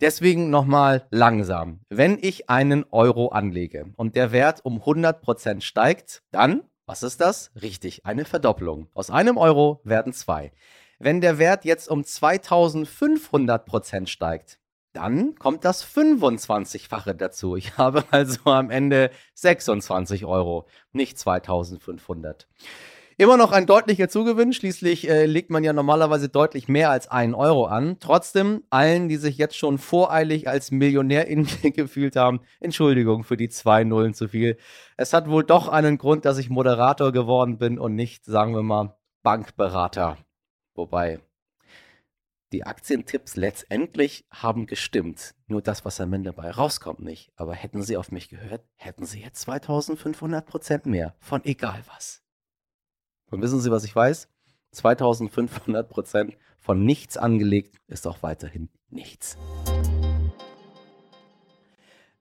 Deswegen 0.00 0.50
nochmal 0.50 1.06
langsam. 1.10 1.80
Wenn 1.88 2.18
ich 2.20 2.48
einen 2.48 2.84
Euro 2.90 3.28
anlege 3.28 3.92
und 3.96 4.14
der 4.14 4.30
Wert 4.30 4.64
um 4.64 4.80
100% 4.80 5.62
steigt, 5.62 6.22
dann, 6.30 6.62
was 6.86 7.02
ist 7.02 7.20
das? 7.20 7.50
Richtig, 7.60 8.06
eine 8.06 8.24
Verdoppelung. 8.24 8.88
Aus 8.94 9.10
einem 9.10 9.36
Euro 9.36 9.80
werden 9.82 10.12
zwei. 10.12 10.52
Wenn 10.98 11.20
der 11.20 11.38
Wert 11.38 11.64
jetzt 11.64 11.90
um 11.90 12.02
2500% 12.02 14.06
steigt, 14.06 14.58
dann 14.94 15.34
kommt 15.34 15.66
das 15.66 15.84
25-fache 15.84 17.12
dazu. 17.12 17.54
Ich 17.54 17.76
habe 17.76 18.04
also 18.10 18.50
am 18.50 18.70
Ende 18.70 19.10
26 19.34 20.24
Euro, 20.24 20.66
nicht 20.92 21.18
2500. 21.18 22.48
Immer 23.18 23.38
noch 23.38 23.52
ein 23.52 23.64
deutlicher 23.64 24.10
Zugewinn. 24.10 24.52
Schließlich 24.52 25.08
äh, 25.08 25.24
legt 25.24 25.48
man 25.48 25.64
ja 25.64 25.72
normalerweise 25.72 26.28
deutlich 26.28 26.68
mehr 26.68 26.90
als 26.90 27.10
einen 27.10 27.34
Euro 27.34 27.64
an. 27.64 27.96
Trotzdem, 27.98 28.62
allen, 28.68 29.08
die 29.08 29.16
sich 29.16 29.38
jetzt 29.38 29.56
schon 29.56 29.78
voreilig 29.78 30.48
als 30.48 30.70
Millionär 30.70 31.26
in 31.26 31.46
gefühlt 31.74 32.16
haben, 32.16 32.40
Entschuldigung 32.60 33.24
für 33.24 33.38
die 33.38 33.48
zwei 33.48 33.84
Nullen 33.84 34.12
zu 34.12 34.28
viel. 34.28 34.58
Es 34.98 35.14
hat 35.14 35.30
wohl 35.30 35.44
doch 35.44 35.68
einen 35.68 35.96
Grund, 35.96 36.26
dass 36.26 36.36
ich 36.36 36.50
Moderator 36.50 37.10
geworden 37.10 37.56
bin 37.56 37.78
und 37.78 37.94
nicht, 37.94 38.26
sagen 38.26 38.54
wir 38.54 38.62
mal, 38.62 38.94
Bankberater. 39.22 40.18
Wobei, 40.76 41.20
die 42.52 42.64
Aktientipps 42.64 43.36
letztendlich 43.36 44.24
haben 44.30 44.66
gestimmt. 44.66 45.34
Nur 45.48 45.62
das, 45.62 45.84
was 45.84 46.00
am 46.00 46.12
Ende 46.12 46.30
dabei 46.30 46.50
rauskommt, 46.50 47.00
nicht. 47.00 47.32
Aber 47.34 47.54
hätten 47.54 47.82
Sie 47.82 47.96
auf 47.96 48.12
mich 48.12 48.28
gehört, 48.28 48.64
hätten 48.76 49.04
Sie 49.04 49.20
jetzt 49.20 49.40
2500 49.40 50.46
Prozent 50.46 50.86
mehr. 50.86 51.16
Von 51.18 51.44
egal 51.44 51.82
was. 51.92 52.22
Und 53.30 53.42
wissen 53.42 53.60
Sie, 53.60 53.70
was 53.70 53.84
ich 53.84 53.96
weiß? 53.96 54.28
2500 54.72 55.88
Prozent 55.88 56.36
von 56.58 56.84
nichts 56.84 57.16
angelegt 57.16 57.80
ist 57.88 58.06
auch 58.06 58.22
weiterhin 58.22 58.68
nichts. 58.90 59.36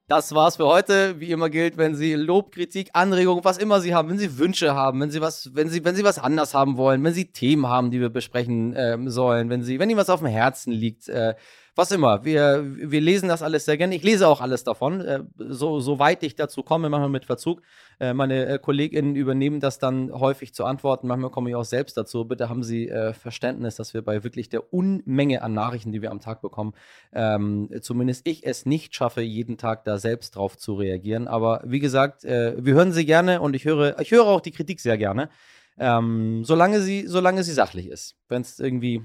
Das 0.08 0.36
war's 0.36 0.58
für 0.58 0.68
heute. 0.68 1.20
Wie 1.20 1.32
immer 1.32 1.50
gilt, 1.50 1.78
wenn 1.78 1.96
Sie 1.96 2.14
Lob, 2.14 2.52
Kritik, 2.52 2.90
Anregungen, 2.94 3.44
was 3.44 3.58
immer 3.58 3.82
Sie 3.82 3.96
haben, 3.96 4.08
wenn 4.08 4.20
Sie 4.20 4.38
Wünsche 4.38 4.76
haben, 4.76 5.02
wenn 5.02 5.10
Sie 5.10 5.20
was, 5.20 5.56
wenn 5.56 5.68
Sie, 5.68 5.84
wenn 5.84 5.96
Sie 5.96 6.04
was 6.04 6.20
anders 6.20 6.54
haben 6.54 6.78
wollen, 6.78 7.04
wenn 7.04 7.16
Sie 7.16 7.32
Themen 7.32 7.66
haben, 7.68 7.90
die 7.90 8.00
wir 8.00 8.10
besprechen 8.10 8.76
äh, 8.76 9.00
sollen, 9.08 9.50
wenn 9.50 9.64
Sie, 9.64 9.80
wenn 9.80 9.90
Ihnen 9.90 9.98
was 9.98 10.12
auf 10.12 10.20
dem 10.20 10.28
Herzen 10.28 10.72
liegt, 10.72 11.10
äh, 11.10 11.34
was 11.76 11.92
immer. 11.92 12.24
Wir, 12.24 12.64
wir 12.66 13.02
lesen 13.02 13.28
das 13.28 13.42
alles 13.42 13.66
sehr 13.66 13.78
gerne. 13.78 13.96
Ich 13.96 14.04
lese 14.04 14.28
auch 14.28 14.40
alles 14.40 14.64
davon, 14.64 15.02
äh, 15.02 15.20
so, 15.38 15.80
soweit 15.80 16.24
ich 16.24 16.36
dazu 16.36 16.64
komme, 16.64 16.90
manchmal 16.90 17.10
mit 17.10 17.26
Verzug. 17.26 17.62
Äh, 18.00 18.14
meine 18.14 18.46
äh, 18.46 18.60
KollegInnen 18.60 19.16
übernehmen 19.16 19.60
das 19.60 19.78
dann 19.78 20.12
häufig 20.12 20.54
zu 20.54 20.66
antworten. 20.66 21.08
Manchmal 21.08 21.32
komme 21.32 21.50
ich 21.50 21.56
auch 21.56 21.66
selbst 21.66 21.98
dazu. 21.98 22.26
Bitte 22.26 22.50
haben 22.50 22.64
Sie 22.64 22.92
Verständnis, 23.14 23.76
dass 23.76 23.94
wir 23.94 24.02
bei 24.02 24.24
wirklich 24.24 24.50
der 24.50 24.74
Unmenge 24.74 25.42
an 25.42 25.54
Nachrichten, 25.54 25.92
die 25.92 26.02
wir 26.02 26.12
am 26.12 26.20
Tag 26.20 26.42
bekommen, 26.42 26.74
ähm, 27.14 27.70
zumindest 27.82 28.28
ich 28.28 28.46
es 28.46 28.66
nicht 28.66 28.96
schaffe, 28.96 29.22
jeden 29.22 29.58
Tag 29.58 29.84
da 29.84 29.98
selbst 29.98 30.36
drauf 30.36 30.58
zu 30.58 30.76
reagieren. 30.76 31.28
Aber 31.28 31.62
wie 31.66 31.80
gesagt, 31.80 32.24
wir 32.24 32.74
hören 32.74 32.92
Sie 32.92 33.06
gerne 33.06 33.42
und 33.42 33.56
ich 33.56 33.66
höre, 33.66 34.00
ich 34.00 34.12
höre 34.12 34.26
auch 34.26 34.42
die 34.42 34.52
Kritik 34.52 34.80
sehr 34.80 34.98
gerne. 34.98 35.30
Ähm, 35.78 36.44
solange 36.46 36.80
sie, 36.80 37.06
solange 37.08 37.44
sie 37.44 37.52
sachlich 37.52 37.88
ist. 37.88 38.16
Wenn 38.30 38.42
es 38.42 38.60
irgendwie 38.60 39.04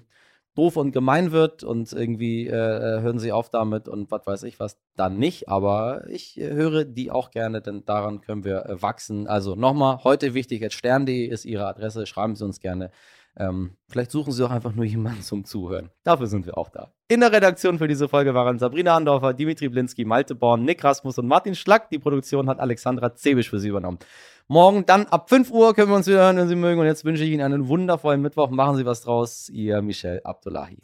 doof 0.61 0.77
und 0.77 0.93
gemein 0.93 1.33
wird 1.33 1.65
und 1.65 1.91
irgendwie 1.91 2.47
äh, 2.47 2.53
äh, 2.53 3.01
hören 3.01 3.19
sie 3.19 3.33
auf 3.33 3.49
damit 3.49 3.89
und 3.89 4.11
was 4.11 4.27
weiß 4.27 4.43
ich 4.43 4.61
was, 4.61 4.77
dann 4.95 5.17
nicht. 5.17 5.49
Aber 5.49 6.07
ich 6.09 6.39
äh, 6.39 6.51
höre 6.51 6.85
die 6.85 7.11
auch 7.11 7.31
gerne, 7.31 7.63
denn 7.63 7.87
daran 7.87 8.21
können 8.21 8.45
wir 8.45 8.67
äh, 8.67 8.83
wachsen. 8.83 9.27
Also 9.27 9.55
nochmal, 9.55 10.05
heute 10.05 10.35
wichtig, 10.35 10.61
jetzt 10.61 10.75
stern.de 10.75 11.25
ist 11.25 11.47
Ihre 11.47 11.67
Adresse, 11.67 12.05
schreiben 12.05 12.37
Sie 12.37 12.45
uns 12.45 12.61
gerne. 12.61 12.91
Ähm, 13.37 13.77
vielleicht 13.89 14.11
suchen 14.11 14.33
Sie 14.33 14.45
auch 14.45 14.51
einfach 14.51 14.75
nur 14.75 14.85
jemanden 14.85 15.23
zum 15.23 15.45
Zuhören. 15.45 15.91
Dafür 16.05 16.27
sind 16.27 16.47
wir 16.47 16.59
auch 16.59 16.69
da. 16.69 16.93
In 17.09 17.21
der 17.21 17.33
Redaktion 17.33 17.79
für 17.79 17.89
diese 17.89 18.09
Folge 18.09 18.35
waren 18.35 18.59
Sabrina 18.59 18.97
Andorfer, 18.97 19.35
Dimitri 19.35 19.69
Blinski, 19.69 20.05
Malte 20.05 20.35
Born, 20.35 20.65
Nick 20.65 20.85
Rasmus 20.85 21.19
und 21.19 21.27
Martin 21.27 21.55
Schlack. 21.55 21.91
Die 21.91 21.99
Produktion 21.99 22.49
hat 22.49 22.61
Alexandra 22.61 23.15
Zebisch 23.15 23.51
für 23.51 23.61
Sie 23.61 23.69
übernommen. 23.69 23.99
Morgen 24.47 24.85
dann 24.85 25.07
ab 25.07 25.29
5 25.29 25.51
Uhr 25.51 25.75
können 25.75 25.91
wir 25.91 25.97
uns 25.97 26.07
wieder 26.07 26.19
hören, 26.19 26.37
wenn 26.37 26.49
Sie 26.49 26.57
mögen. 26.57 26.81
Und 26.81 26.87
jetzt 26.87 27.05
wünsche 27.05 27.25
ich 27.25 27.31
Ihnen 27.31 27.43
einen 27.43 27.69
wundervollen 27.69 28.21
Mittwoch. 28.21 28.51
Machen 28.51 28.77
Sie 28.77 28.87
was 28.87 29.03
draus. 29.03 29.49
Ihr 29.49 29.81
Michel 29.81 30.21
Abdullahi. 30.25 30.77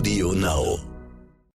Audio 0.00 0.32
Now. 0.32 0.89